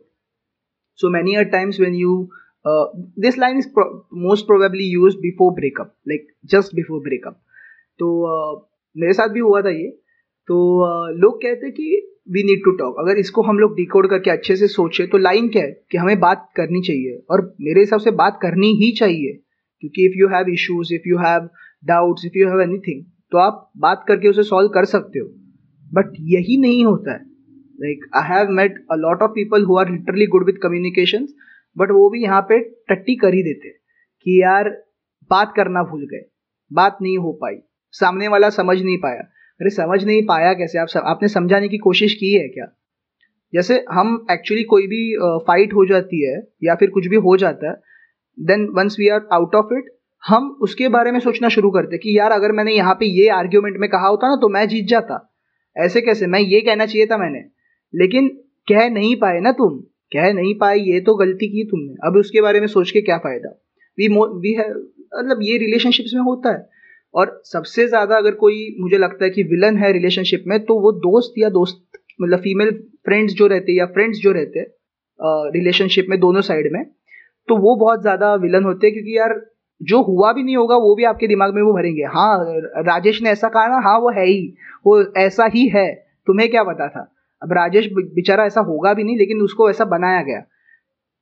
So 0.99 1.09
many 1.09 1.35
a 1.35 1.41
times 1.51 1.79
when 1.79 1.93
you 1.95 2.29
this 3.19 3.38
line 3.38 3.58
is 3.58 3.67
most 4.13 4.45
probably 4.45 4.84
use 4.84 5.17
before 5.17 5.53
breakup 5.53 5.93
like 6.08 6.27
just 6.45 6.75
before 6.75 6.99
breakup 6.99 7.41
तो 7.99 8.10
uh, 8.25 8.62
मेरे 8.97 9.13
साथ 9.13 9.27
भी 9.27 9.39
हुआ 9.39 9.62
था 9.62 9.69
ये। 9.69 9.89
तो 10.47 10.55
uh, 10.84 11.19
लोग 11.19 11.38
कहते 11.41 11.65
हैं 11.65 11.75
कि 11.75 12.15
वी 12.32 12.43
नीड 12.43 12.60
टू 12.65 12.71
टॉक 12.71 12.95
अगर 12.99 13.17
इसको 13.17 13.41
हम 13.41 13.60
लोग 13.60 13.75
डिकोड 13.75 14.10
करके 14.10 14.32
अच्छे 14.32 14.55
से 14.55 14.67
सोचे 14.67 15.08
तो 15.08 15.17
लाइन 15.17 15.49
क्या 15.49 15.63
है? 15.63 15.71
कि 15.91 15.97
हमें 15.97 16.19
बात 16.19 16.49
करनी 16.55 16.82
चाहिए। 16.82 17.25
और 17.29 17.55
मेरे 17.62 17.79
हिसाब 17.79 17.99
से 17.99 18.12
बात 18.12 18.39
करनी 18.41 18.67
ही 18.67 18.91
चाहिए। 18.91 19.34
क्योंकि 19.79 20.05
if 20.05 20.13
you 20.15 20.27
have 20.27 20.49
issues 20.49 20.93
if 20.93 21.08
you 21.08 21.17
have 21.17 21.49
doubts 21.86 22.25
if 22.25 22.38
you 22.38 22.49
have 22.49 22.62
anything 22.62 23.03
तो 23.32 23.38
आप 23.38 23.71
बात 23.77 24.05
करके 24.08 24.27
उसे 24.27 24.43
सॉल्व 24.43 24.69
कर 24.69 24.86
सकते 24.86 25.19
हो। 25.19 25.27
बट 25.93 26.13
यही 26.19 26.58
नहीं 26.62 26.86
होता 26.86 27.13
है। 27.13 27.21
Like 27.82 28.05
I 28.15 28.23
have 28.29 28.49
met 28.49 28.86
a 28.91 28.95
lot 28.95 29.21
of 29.21 29.32
people 29.32 29.63
who 29.63 29.77
are 29.77 29.91
literally 29.91 30.25
good 30.25 30.45
with 30.45 30.53
communications 30.53 31.34
but 31.77 31.91
वो 31.91 32.10
भी 32.10 32.21
यहाँ 32.23 32.41
पे 32.41 32.60
टट्टी 32.89 33.15
कर 33.15 33.34
ही 33.34 33.43
देते 33.43 33.69
कि 34.23 34.41
यार 34.41 34.69
बात 35.29 35.53
करना 35.55 35.84
भूल 35.84 36.05
गए। 36.05 36.29
बात 36.73 36.97
नहीं 37.01 37.17
हो 37.17 37.32
पाई। 37.34 37.55
सामने 37.91 38.27
वाला 38.27 38.49
समझ 38.49 38.82
नहीं 38.82 38.97
पाया। 38.97 39.21
अरे 39.62 39.69
समझ 39.69 40.03
नहीं 40.05 40.21
पाया 40.25 40.53
कैसे? 40.53 40.79
आप 40.79 40.88
सब, 40.88 40.99
आपने 40.99 41.27
समझाने 41.27 41.67
की 41.67 41.77
कोशिश 41.77 42.13
की 42.13 42.34
है 42.34 42.47
क्या? 42.47 42.65
जैसे 43.53 43.86
हम 43.91 44.25
एक्चुअली 44.32 44.63
कोई 44.63 44.88
भी 44.88 45.17
फाइट 45.47 45.73
हो 45.73 45.86
जाती 45.86 46.25
है 46.29 46.41
या 46.63 46.75
फिर 46.75 46.89
कुछ 46.89 47.08
भी 47.08 47.15
हो 47.15 47.38
जाता 47.38 47.69
है 47.69 47.75
then 48.39 48.67
once 48.77 48.95
we 48.99 49.08
are 49.10 49.27
out 49.34 49.55
of 49.55 49.73
it 49.73 49.86
हम 50.27 50.49
उसके 50.62 50.88
बारे 50.88 51.12
में 51.12 51.19
सोचना 51.19 51.49
शुरू 51.49 51.69
करते 51.71 51.97
कि 51.97 52.17
यार 52.19 52.32
अगर 52.32 52.51
मैंने 52.51 52.71
यहाँ 52.71 52.93
पे 52.93 53.05
ये 53.05 53.27
आर्ग्यूमेंट 53.29 53.77
में 53.77 53.89
कहा 53.89 54.08
होता 54.08 54.29
ना 54.29 54.36
तो 54.36 54.49
मैं 54.49 54.67
जीत 54.67 54.86
जाता। 54.86 55.36
ऐसे 55.77 56.01
कैसे? 56.01 56.27
मैं 56.27 56.39
ये 56.39 56.62
कहना 56.62 56.86
चाहिए 56.86 57.08
था 57.08 57.17
मैंने। 57.17 57.39
लेकिन 57.95 58.27
कह 58.69 58.89
नहीं 58.89 59.15
पाए 59.15 59.39
ना 59.39 59.51
तुम। 59.51 59.84
कह 60.11 60.31
नहीं 60.33 60.53
पाई, 60.59 60.79
ये 60.81 60.99
तो 61.01 61.15
गलती 61.15 61.47
की 61.47 61.63
तुमने। 61.65 61.95
अब 62.07 62.15
उसके 62.17 62.41
बारे 62.41 62.59
में 62.59 62.67
सोच 62.67 62.91
के 62.91 63.01
क्या 63.01 63.17
फ़ायदा? 63.19 63.49
वी 63.97 64.07
मो 64.09 64.25
वी 64.41 64.53
है 64.53 64.69
मतलब 64.69 65.39
ये 65.43 65.57
रिलेशनशिप्स 65.57 66.13
में 66.15 66.21
होता 66.23 66.51
है। 66.51 66.67
और 67.13 67.41
सबसे 67.45 67.87
ज़्यादा 67.87 68.15
अगर 68.17 68.31
कोई 68.37 68.75
मुझे 68.79 68.97
लगता 68.97 69.25
है 69.25 69.29
कि 69.31 69.43
विलन 69.45 69.77
है 69.77 69.91
रिलेशनशिप 69.93 70.43
में 70.47 70.59
तो 70.65 70.79
वो 70.79 70.91
दोस्त 70.99 71.33
या 71.39 71.49
दोस्त 71.51 71.81
मतलब 72.21 72.39
फीमेल 72.39 72.71
फ्रेंड्स 73.05 73.33
जो 73.33 73.47
रहते 73.47 73.71
हैं 73.71 73.79
या 73.79 73.85
फ्रेंड्स 73.87 74.19
जो 74.19 74.31
रहते 74.31 74.59
हैं 74.59 74.67
रिलेशनशिप 75.53 76.05
में, 76.09 76.19
दोनों 76.19 76.41
साइड 76.41 76.71
में 76.73 76.83
तो 77.47 77.55
वो 77.57 77.75
बहुत 77.75 78.01
ज़्यादा 78.01 78.33
विलन 78.37 78.63
होते 78.63 78.87
हैं। 78.87 78.93
क्योंकि 78.93 79.17
यार, 79.17 79.33
जो 79.81 80.01
हुआ 80.03 80.31
भी 80.33 80.43
नहीं 80.43 80.55
होगा, 80.57 80.75
वो 80.77 80.95
भी 80.95 81.03
आपके 81.03 81.27
दिमाग 81.27 81.53
में 81.55 81.61
वो 81.61 81.73
भरेंगे। 81.73 82.03
हाँ 82.13 82.37
राजेश 82.83 83.21
ने 83.21 83.29
ऐसा 83.29 83.49
कहा 83.49 83.67
ना 83.67 83.79
हाँ 83.83 83.97
वो 83.99 84.09
है 84.11 84.25
ही, 84.25 84.41
वो 84.85 85.01
ऐसा 85.17 85.45
ही 85.55 85.67
है। 85.67 85.87
तुम्हें 86.27 86.49
क्या 86.49 86.63
पता 86.63 86.87
था? 86.87 87.01
अब 87.41 87.54
राजेश 87.54 87.88
बेचारा 87.93 88.45
ऐसा 88.45 88.62
होगा 88.62 88.93
भी 88.93 89.04
नहीं, 89.04 89.17
लेकिन 89.17 89.41
उसको 89.41 89.69
ऐसा 89.69 89.86
बनाया 89.88 90.21
गया। 90.21 90.39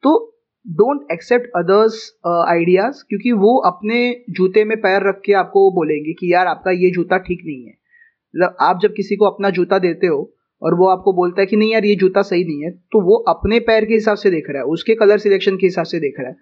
तो 0.04 0.34
डोंट 0.66 1.12
एक्सेप्ट 1.12 1.52
अदर्स 1.56 2.00
आइडियाज़ 2.28 3.04
क्योंकि 3.10 3.32
वो 3.34 3.58
अपने 3.66 4.00
जूते 4.30 4.64
में 4.66 4.78
पैर 4.78 5.08
रख 5.08 5.22
के 5.26 5.34
आपको 5.36 5.70
बोलेंगे 5.72 6.14
कि 6.14 6.34
यार 6.34 6.48
आपका 6.48 6.72
ये 6.74 6.90
जूता 6.92 7.18
ठीक 7.20 7.42
नहीं 7.46 7.64
है। 7.64 7.72
मतलब 7.72 8.56
आप 8.62 8.80
जब 8.82 8.94
किसी 8.94 9.16
को 9.16 9.26
अपना 9.26 9.50
जूता 9.50 9.80
देते 9.80 10.08
हो 10.08 10.20
और 10.62 10.74
वो 10.74 10.88
आपको 10.88 11.14
बोलता 11.14 11.42
है 11.42 11.46
कि 11.46 11.56
नहीं 11.56 11.72
यार, 11.74 11.86
ये 11.86 11.96
जूता 11.96 12.22
सही 12.24 12.44
नहीं 12.44 12.64
है 12.64 12.72
तो 12.72 13.02
वो 13.02 13.16
अपने 13.30 13.60
पैर 13.62 13.86
के 13.86 13.94
हिसाब 13.94 14.18
से 14.18 14.30
देख 14.32 14.50
रहा 14.50 14.58
है, 14.58 14.66
उसके 14.66 14.96
कलर 14.96 15.18
सिलेक्शन 15.20 15.58
के 15.58 15.66
हिसाब 15.66 15.86
से 15.86 16.00
देख 16.00 16.20
रहा 16.20 16.30
है। 16.30 16.36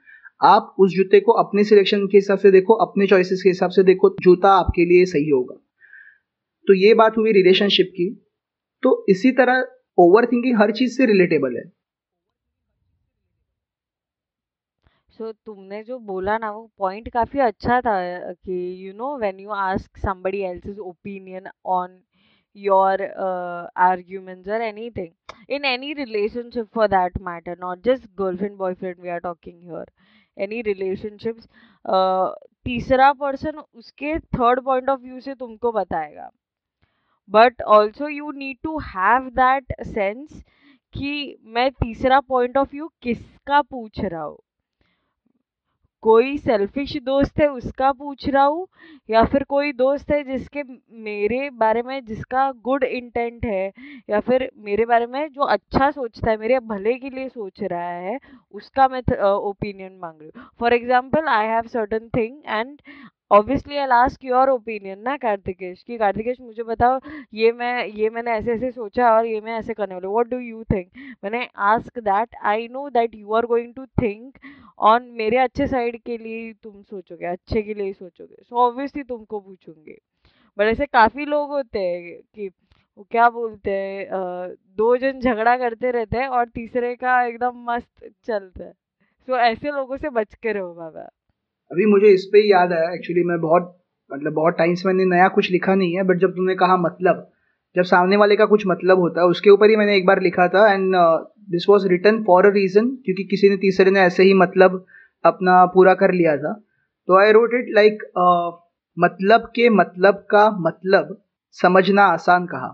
आप 0.43 0.75
उस 0.79 0.91
जूते 0.91 1.19
को 1.19 1.31
अपने 1.33 1.63
सिलेक्शन 1.63 2.05
के 2.07 2.17
हिसाब 2.17 2.37
से 2.37 2.51
देखो, 2.51 2.73
अपने 2.75 3.07
चॉइसेस 3.07 3.41
के 3.43 3.49
हिसाब 3.49 3.69
से 3.69 3.83
देखो, 3.83 4.15
जूता 4.21 4.49
आपके 4.51 4.85
लिए 4.85 5.05
सही 5.05 5.29
होगा। 5.29 5.55
तो 6.67 6.73
ये 6.75 6.93
बात 6.93 7.17
हुई 7.17 7.31
रिलेशनशिप 7.31 7.91
की। 7.91 8.07
तो 8.85 8.93
इसी 9.09 9.31
तरह 9.37 9.63
ओवर 9.97 10.25
थिंकिंग 10.25 10.61
हर 10.61 10.71
चीज़ 10.73 10.97
से 10.97 11.05
रिलेटेबल 11.05 11.57
है। 11.57 11.63
सो 15.09 15.23
so, 15.23 15.35
तुमने 15.45 15.83
जो 15.83 15.97
बोला 16.07 16.37
ना 16.37 16.49
वो 16.51 16.69
पॉइंट 16.77 17.07
काफ़ी 17.09 17.39
अच्छा 17.41 17.79
था 17.81 17.93
कि 18.33 18.87
you 18.87 18.93
know 18.93 19.17
when 19.19 19.39
you 19.39 19.49
ask 19.51 19.97
somebody 19.97 20.41
else's 20.43 20.79
opinion 20.79 21.47
on 21.75 21.97
your 22.55 23.03
arguments 23.83 24.49
और 24.49 24.61
anything 24.61 25.53
in 25.55 25.65
any 25.65 25.93
relationship 25.93 26.67
for 26.75 26.87
that 26.87 27.17
matter 27.21 27.57
not 27.61 27.83
just 27.85 28.05
girlfriend 28.19 28.57
boyfriend 28.57 29.01
we 29.01 29.09
are 29.09 29.19
talking 29.19 29.61
here 29.61 29.91
any 30.37 30.61
relationships 30.61 31.47
तीसरा 32.65 33.11
पर्सन 33.21 33.59
उसके 33.59 34.17
थर्ड 34.19 34.63
पॉइंट 34.65 34.89
ऑफ़ 34.89 35.01
व्यू 35.01 35.19
से 35.19 35.35
तुमको 35.35 35.71
बताएगा। 35.71 36.29
But 37.29 37.61
also 37.61 38.07
you 38.07 38.31
need 38.31 38.57
to 38.63 38.77
have 38.79 39.29
that 39.29 39.73
sense 39.83 40.43
कि 40.93 41.37
मैं 41.45 41.69
तीसरा 41.71 42.19
point 42.19 42.57
of 42.57 42.71
view 42.71 42.89
किसका 43.01 43.61
पूछ 43.61 43.99
रहा 43.99 44.23
हूँ? 44.23 44.37
कोई 46.03 46.37
सेल्फिश 46.37 46.95
दोस्त 46.97 47.39
है 47.39 47.47
उसका 47.47 47.91
पूछ 47.91 48.27
रहा 48.29 48.43
हूँ? 48.43 48.67
या 49.09 49.23
फिर 49.25 49.43
कोई 49.43 49.71
दोस्त 49.73 50.11
है 50.11 50.23
जिसके 50.23 50.63
मेरे 51.03 51.49
बारे 51.49 51.81
में 51.81 52.05
जिसका 52.05 52.51
गुड 52.63 52.83
इंटेंट 52.83 53.45
है? 53.45 53.71
या 54.09 54.19
फिर 54.19 54.49
मेरे 54.57 54.85
बारे 54.85 55.05
में 55.05 55.27
जो 55.29 55.41
अच्छा 55.41 55.89
सोचता 55.91 56.29
है, 56.31 56.37
मेरे 56.37 56.59
भले 56.59 56.93
के 56.93 57.09
लिए 57.09 57.29
सोच 57.29 57.63
रहा 57.63 57.89
है, 57.89 58.19
उसका 58.53 58.87
मैं 58.87 59.01
ओपिनियन 59.23 59.97
मांग 60.01 60.21
रही 60.21 60.31
हूँ। 60.35 60.45
For 60.59 60.73
example 60.73 61.27
I 61.29 61.47
have 61.47 61.67
certain 61.67 62.07
thing 62.17 62.41
and 62.45 62.79
obviously 63.31 63.77
I 63.77 63.87
last 63.87 64.23
your 64.25 64.49
opinion 64.49 64.99
ना 64.99 65.15
कार्तिकेश 65.17 65.81
कि 65.83 65.97
कार्तिकेश 65.97 66.39
मुझे 66.41 66.63
बताओ 66.63 66.99
ये 67.33 67.51
मैं 67.51 67.85
ये 67.87 68.09
मैंने 68.09 68.31
ऐसे 68.31 68.51
ऐसे 68.51 68.71
सोचा 68.71 69.11
और 69.11 69.25
ये 69.25 69.39
मैं 69.41 69.53
ऐसे 69.53 69.73
करने 69.73 69.95
वाली 69.95 70.07
व्हाट 70.07 70.27
डू 70.27 70.37
यू 70.39 70.63
थिंक 70.63 70.87
मैंने 71.23 71.47
ask 71.55 71.99
that 71.99 72.35
I 72.43 72.67
know 72.67 72.89
that 72.89 73.15
you 73.15 73.33
are 73.33 73.45
going 73.45 73.73
to 73.75 73.85
think 73.85 74.37
on 74.79 75.09
मेरे 75.17 75.37
अच्छे 75.37 75.67
साइड 75.67 76.01
के 76.03 76.17
लिए 76.17 76.53
तुम 76.53 76.81
सोचोगे 76.83 77.25
अच्छे 77.25 77.61
के 77.61 77.73
लिए 77.73 77.85
ही 77.85 77.93
सोचोगे। 77.93 78.43
सो 78.43 78.55
ऑब्वियसली 78.67 79.03
तुमको 79.03 79.39
पूछूँगी। 79.39 79.97
बट 80.57 80.65
ऐसे 80.65 80.85
काफ़ी 80.85 81.25
लोग 81.25 81.49
होते 81.49 81.79
हैं 81.79 82.21
कि 82.35 82.47
वो 82.97 83.07
क्या 83.11 83.29
बोलते 83.29 83.71
हैं 83.71 84.07
दो 84.77 84.95
जन 84.97 85.19
झगड़ा 85.19 85.57
करते 85.57 85.91
रहते 85.91 86.17
हैं 86.17 86.27
और 86.27 86.49
तीसरे 86.49 86.95
का 86.95 87.21
एकदम 87.23 87.63
मस्त 87.71 88.09
चलता 88.23 88.63
है। 88.63 88.71
सो 88.71 89.33
so, 89.33 89.39
ऐसे 89.39 89.71
लोगों 89.71 89.97
से 89.97 90.09
बच 90.09 90.35
के 90.35 90.53
रहो 90.53 90.73
बाबा। 90.73 91.09
अभी 91.71 91.85
मुझे 91.85 92.07
इस 92.07 92.25
पे 92.33 92.39
ही 92.39 92.51
याद 92.51 92.73
आया। 92.73 92.93
एक्चुअली 92.93 93.23
मैं 93.23 93.39
बहुत 93.41 93.71
मतलब 94.09 94.33
बहुत 94.33 94.57
टाइम 94.57 94.73
से 94.75 94.87
मैंने 94.87 95.05
नया 95.05 95.27
कुछ 95.27 95.49
लिखा 95.51 95.75
नहीं 95.75 95.95
है 95.95 96.03
बट 96.03 96.17
जब 96.19 96.31
तुमने 96.31 96.55
कहा 96.55 96.77
मतलब 96.77 97.29
जब 97.75 97.83
सामने 97.83 98.17
वाले 98.17 98.35
का 98.35 98.45
कुछ 98.45 98.63
मतलब 98.67 98.99
होता 98.99 99.21
है 99.21 99.27
उसके 99.27 99.49
ऊपर 99.49 99.69
ही 99.69 99.75
मैंने 99.75 99.95
एक 99.97 100.05
बार 100.05 100.21
लिखा 100.21 100.47
था 100.47 100.71
and 100.73 100.95
this 101.51 101.65
was 101.69 101.87
return 101.87 102.23
for 102.23 102.45
a 102.45 102.49
reason 102.49 102.89
क्योंकि 103.05 103.23
किसी 103.23 103.49
ने 103.49 103.57
तीसरे 103.57 103.91
ने 103.91 103.99
ऐसे 104.01 104.23
ही 104.23 104.33
मतलब 104.33 104.85
अपना 105.23 105.65
पूरा 105.65 105.93
कर 105.93 106.11
लिया 106.13 106.35
था। 106.37 106.53
तो 107.07 107.19
आई 107.19 107.31
रोट 107.31 107.53
इट 107.53 107.73
लाइक 107.75 108.03
मतलब 108.97 109.51
के 109.55 109.69
मतलब 109.71 110.25
का 110.31 110.49
मतलब 110.59 111.17
समझना 111.55 112.03
आसान 112.03 112.45
कहा। 112.45 112.67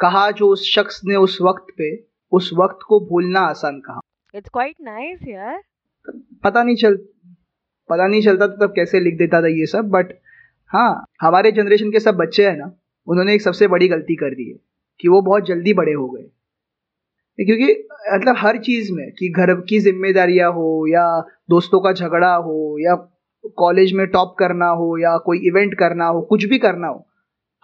कहा 0.00 0.30
जो 0.30 0.48
उस 0.48 0.64
शख्स 0.66 1.00
ने 1.04 1.16
उस 1.18 1.38
वक्त 1.42 1.74
पे 1.78 1.94
उस 2.32 2.50
वक्त 2.54 2.78
को 2.88 3.00
भूलना 3.06 3.40
आसान 3.46 3.80
कहा। 3.80 4.00
इट्स 4.34 4.50
क्वाइट 4.50 4.76
नाइस 4.80 5.26
यार। 5.28 5.60
पता 6.44 6.62
नहीं 6.62 6.76
चल 6.76 6.98
पता 7.92 8.06
नहीं 8.06 8.22
चलता 8.22 8.46
तो 8.46 8.66
तब 8.66 8.72
कैसे 8.76 9.00
लिख 9.00 9.18
देता 9.18 9.42
था 9.42 9.48
ये 9.48 9.66
सब 9.66 9.90
बट 9.90 10.12
हाँ 10.70 10.90
हमारे 11.22 11.52
जनरेशन 11.52 11.90
के 11.90 12.00
सब 12.00 12.16
बच्चे 12.16 12.46
हैं 12.46 12.56
ना, 12.56 12.72
उन्होंने 13.08 13.34
एक 13.34 13.42
सबसे 13.42 13.68
बड़ी 13.68 13.88
गलती 13.88 14.16
कर 14.16 14.34
दी 14.34 14.50
है 14.50 14.58
कि 15.00 15.08
वो 15.08 15.20
बहुत 15.22 15.46
जल्दी 15.46 15.74
बड़े 15.74 15.92
हो 15.92 16.08
गए। 16.08 16.22
क्योंकि 17.38 17.88
मतलब 18.14 18.36
हर 18.38 18.58
चीज़ 18.58 18.92
में 18.92 19.10
कि 19.12 19.28
घर 19.28 19.54
की 19.60 19.80
जिम्मेदारियाँ 19.80 20.50
हो 20.52 20.86
या 20.88 21.04
दोस्तों 21.50 21.80
का 21.80 21.92
झगड़ा 21.92 22.34
हो 22.36 22.76
या 22.80 22.94
कॉलेज 23.58 23.92
में 23.92 24.06
टॉप 24.06 24.34
करना 24.38 24.68
हो 24.70 24.96
या 24.98 25.16
कोई 25.18 25.38
इवेंट 25.38 25.74
करना 25.74 26.06
हो, 26.06 26.20
कुछ 26.22 26.44
भी 26.44 26.58
करना 26.58 26.88
हो, 26.88 27.06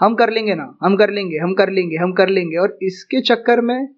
हम 0.01 0.15
कर 0.15 0.31
लेंगे 0.31 0.55
ना, 0.55 0.77
हम 0.83 0.97
कर 0.97 1.11
लेंगे, 1.11 1.39
हम 1.39 1.55
कर 1.55 1.71
लेंगे, 1.71 1.97
हम 1.97 2.13
कर 2.13 2.29
लेंगे। 2.29 2.57
और 2.57 2.79
इसके 2.83 3.21
चक्कर 3.21 3.61
में 3.61 3.89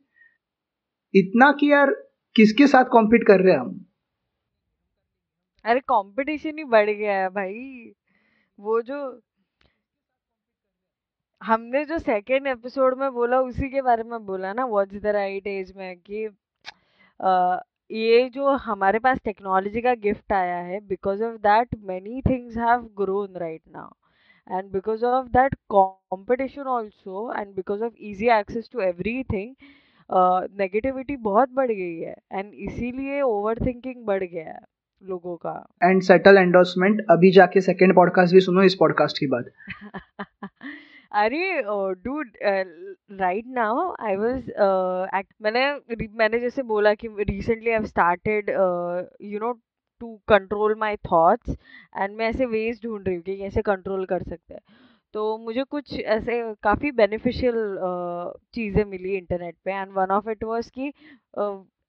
इतना 1.15 1.53
कि 1.53 1.73
यार 1.73 1.91
किसके 2.37 2.67
साथ 2.67 2.85
कॉम्पीट 2.85 3.27
कर 3.27 3.41
रहे 3.41 3.53
हैं 3.53 3.61
हम? 3.61 3.87
अरे 5.65 5.81
कंपटीशन 5.89 6.59
ही 6.59 6.65
बढ़ 6.65 6.91
गया 6.91 7.21
है 7.21 7.29
भाई। 7.31 7.93
वो 8.59 8.81
जो 8.83 8.99
हमने 11.41 11.85
जो 11.85 11.99
सेकेंड 11.99 12.47
एपिसोड 12.47 12.99
में 12.99 13.11
बोला 13.13 13.41
उसी 13.41 13.69
के 13.71 13.83
बारे 13.83 14.03
में 14.05 14.25
बोला 14.27 14.53
ना 14.53 14.65
व्हाट्स 14.67 15.01
द 15.03 15.07
राइट 15.17 15.47
एज 15.47 15.73
में 15.77 15.97
कि 15.99 16.25
आ, 17.21 17.59
ये 17.91 18.29
जो 18.31 18.49
हमारे 18.67 18.99
पास 18.99 19.19
टेक्नोलॉजी 19.25 19.81
का 19.83 19.95
गिफ्ट 20.03 20.33
आया 20.33 20.59
है 20.63 20.81
because 20.89 21.23
of 21.25 21.37
that 21.43 21.75
many 21.85 22.21
things 22.23 22.57
have 22.59 22.83
grown 22.99 23.37
right 23.37 23.63
now 23.69 24.61
because 24.73 25.05
of 25.07 25.29
that 25.29 25.55
competition 25.71 26.67
also 26.69 27.33
and 27.35 27.55
because 27.57 27.83
of 27.85 27.95
easy 28.11 28.29
access 28.39 28.69
to 28.73 28.81
everything 29.25 29.55
negativity 30.59 31.17
बहुत 31.29 31.51
बढ़ 31.55 31.71
गई 31.73 31.99
है 32.01 32.15
एंड 32.33 32.55
इसीलिए 32.69 33.21
ओवर 33.23 33.59
थिंकिंग 33.67 34.05
बढ़ 34.07 34.25
गया 34.25 34.53
है। 34.53 34.61
लोगों 35.03 35.37
का। 35.37 35.53
एंड 35.83 36.03
सेटल 36.03 36.39
एंडोर्समेंट 36.39 37.01
अभी 37.11 37.31
जाके 37.31 37.61
सेकंड 37.61 37.95
पॉडकास्ट 37.95 38.35
भी 38.35 38.41
सुनो 38.41 38.63
इस 38.63 38.75
पॉडकास्ट 38.75 39.19
की 39.19 39.27
बात। 39.27 39.51
अरे 41.13 41.63
dude 42.05 42.33
right 43.13 43.45
now 43.47 43.95
I 44.01 44.17
was 44.17 44.51
मैंने 45.43 45.65
मैंने 46.17 46.39
जैसे 46.39 46.63
बोला 46.63 46.95
कि 46.95 47.09
recently 47.21 47.71
I 47.71 47.85
started 47.85 48.51
you 49.23 49.39
know 49.39 49.53
to 50.01 50.15
control 50.29 50.75
my 50.75 50.97
thoughts 50.97 51.57
and 51.97 52.17
मैं 52.17 52.29
ऐसे 52.29 52.47
वेज 52.47 52.81
ढूंढ 52.85 53.07
रही 53.07 53.17
हूँ 53.17 53.23
कि 53.23 53.37
कैसे 53.37 53.63
कंट्रोल 53.63 54.05
कर 54.05 54.23
सकते 54.23 54.55
हैं। 54.55 54.61
तो 55.15 55.39
मुझे 55.39 55.63
कुछ 55.65 55.99
ऐसे 56.01 56.43
काफ़ी 56.63 56.91
बेनिफिशियल 56.93 57.55
चीज़ें 58.55 58.85
मिली 58.85 59.17
इंटरनेट 59.17 59.55
पे 59.65 59.73
and 59.73 59.93
one 59.93 60.11
of 60.11 60.31
it 60.31 60.45
was 60.45 60.71
कि 60.71 60.93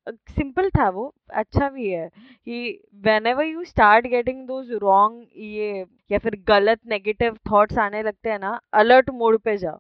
सिंपल 0.10 0.70
था 0.70 0.90
वो 0.90 1.14
अच्छा 1.34 1.70
भी 1.70 1.90
है। 1.90 2.08
कि 2.46 2.80
whenever 3.28 3.46
you 3.46 3.64
start 3.64 4.08
getting 4.08 4.46
those 4.48 4.72
wrong 4.82 5.26
ये 5.38 5.86
या 6.12 6.18
फिर 6.18 6.36
गलत 6.48 6.80
नेगेटिव 6.88 7.38
थॉट्स 7.52 7.78
आने 7.78 8.04
लगते 8.04 8.30
हैं 8.30 8.40
ना 8.40 8.60
अलर्ट 8.74 9.10
मोड 9.12 9.40
पे 9.40 9.58
जाओ। 9.58 9.80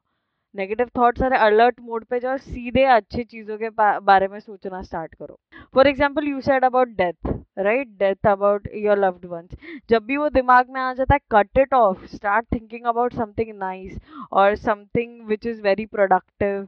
नेगेटिव 0.56 0.90
थॉट्स 0.98 1.22
अरे 1.24 1.38
अलर्ट 1.40 1.80
मोड 1.82 2.04
पे 2.06 2.20
जाओ 2.20 2.38
सीधे 2.38 2.84
अच्छी 2.94 3.24
चीज़ों 3.24 3.58
के 3.58 3.70
बारे 4.02 4.28
में 4.28 4.40
सोचना 4.40 4.82
स्टार्ट 4.82 5.14
करो। 5.14 5.40
For 5.76 5.88
example 5.88 6.28
you 6.28 6.42
said 6.42 6.66
about 6.66 6.88
death 6.98 7.34
right 7.60 7.88
death 8.00 8.28
about 8.28 8.68
your 8.76 8.98
loved 8.98 9.26
ones 9.26 9.56
जब 9.90 10.06
भी 10.06 10.18
वो 10.18 10.28
दिमाग 10.32 10.70
में 10.70 10.80
आ 10.82 10.94
जाता 10.94 11.16
है 11.16 11.20
cut 11.32 11.58
it 11.60 11.74
off 11.74 12.06
start 12.16 12.46
thinking 12.54 12.86
about 12.88 13.14
something 13.14 13.56
nice 13.60 14.00
और 14.34 14.56
something 14.58 15.26
which 15.28 15.46
is 15.48 15.62
very 15.62 15.86
productive 15.88 16.68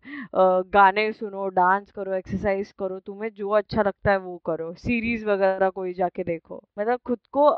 गाने 0.74 1.12
सुनो 1.14 1.48
डांस 1.52 1.92
करो 1.92 2.14
एक्सरसाइज 2.14 2.72
करो 2.80 3.00
तुम्हें 3.00 3.30
जो 3.34 3.50
अच्छा 3.52 3.82
लगता 3.82 4.12
है 4.12 4.18
वो 4.20 4.38
करो। 4.46 4.74
सीरीज़ 4.76 5.26
वगैरह 5.26 5.70
कोई 5.70 5.94
जाके 5.94 6.24
देखो। 6.24 6.64
मतलब 6.80 7.00
खुद 7.06 7.20
को 7.38 7.50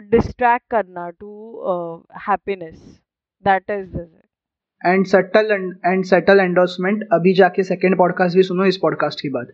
डिस्ट्रैक्ट 0.00 0.64
uh, 0.64 0.70
करना 0.70 1.08
to 1.10 2.00
happiness 2.28 3.00
that 3.44 3.70
is 3.70 3.96
and 4.84 5.06
subtle 5.06 5.52
and 5.86 6.04
subtle 6.04 6.40
endorsement 6.40 7.08
अभी 7.12 7.34
जाके 7.34 7.62
सेकंड 7.64 7.98
पॉडकास्ट 7.98 8.36
भी 8.36 8.42
सुनो 8.42 8.64
इस 8.64 8.76
पॉडकास्ट 8.76 9.20
की 9.20 9.28
बात। 9.30 9.52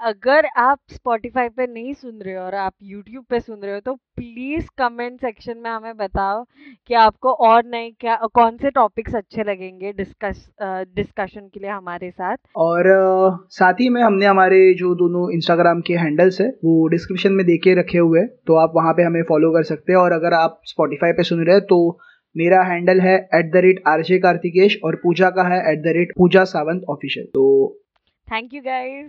अगर 0.00 0.46
आप 0.58 0.78
स्पॉटिफाई 0.92 1.48
पे 1.48 1.66
नहीं 1.66 1.92
सुन 1.94 2.18
रहे 2.22 2.34
हो 2.34 2.40
और 2.40 2.54
आप 2.54 2.72
यूट्यूब 2.82 3.24
पे 3.30 3.38
सुन 3.40 3.60
रहे 3.62 3.74
हो 3.74 3.80
तो 3.80 3.94
प्लीज़ 3.94 4.66
कमेंट 4.78 5.20
सेक्शन 5.20 5.58
में 5.58 5.70
हमें 5.70 5.96
बताओ 5.96 6.42
कि 6.88 6.94
आपको 6.94 7.32
और 7.44 7.62
नए 7.66 7.90
क्या 8.00 8.16
कौन 8.34 8.56
से 8.56 8.70
टॉपिक्स 8.70 9.14
अच्छे 9.14 9.42
लगेंगे 9.42 9.92
डिस्कस 9.92 10.44
डिस्कशन 10.62 11.48
के 11.54 11.60
लिए 11.60 11.70
हमारे 11.70 12.10
साथ। 12.10 12.36
और 12.56 12.84
साथ 13.50 13.80
ही 13.80 13.88
में 13.88 14.02
हमने 14.02 14.26
हमारे 14.26 14.58
जो 14.74 14.94
दोनों 14.94 15.30
इंस्टाग्राम 15.32 15.80
के 15.80 15.94
हैंडल्स 15.94 16.40
है 16.40 16.48
वो 16.64 16.86
डिस्क्रिप्शन 16.88 17.32
में 17.32 17.44
देके 17.46 17.74
रखे 17.74 17.98
हुए 17.98 18.20
हैं 18.20 18.28
तो 18.46 18.56
आप 18.56 18.72
वहाँ 18.76 18.92
पे 18.92 19.02
हमें 19.02 19.22
फॉलो 19.28 19.52
कर 19.52 19.62
सकते 19.64 19.92
हैं। 19.92 19.98
और 19.98 20.12
अगर 20.12 20.34
आप 20.34 20.60
स्पॉटिफाई 20.66 21.12
पे 21.12 21.22
सुन 21.22 21.44
रहे 21.44 21.56
हैं 21.56 21.64
तो 21.64 21.98
मेरा 22.36 22.62
हैंडल 22.62 23.00
है 23.00 23.14
at 23.34 23.50
the 23.52 23.62
rate 23.64 23.82
RJ 23.86 24.18
Kartikesh 24.18 24.78
और 24.84 24.96
पूजा 24.96 25.30
का 25.30 25.48
है 25.48 25.60
at 25.72 25.82
the 25.82 25.96
rate 25.96 26.12
Pooja 26.18 26.44
Sawant 26.44 26.84
official 26.90 27.26
तो 27.26 27.46
thank 28.28 28.54
you 28.54 28.60
guys 28.62 29.06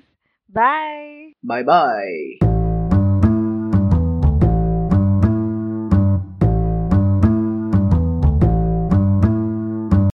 bye 0.54 1.32
bye 1.46 1.63
bye 1.63 2.66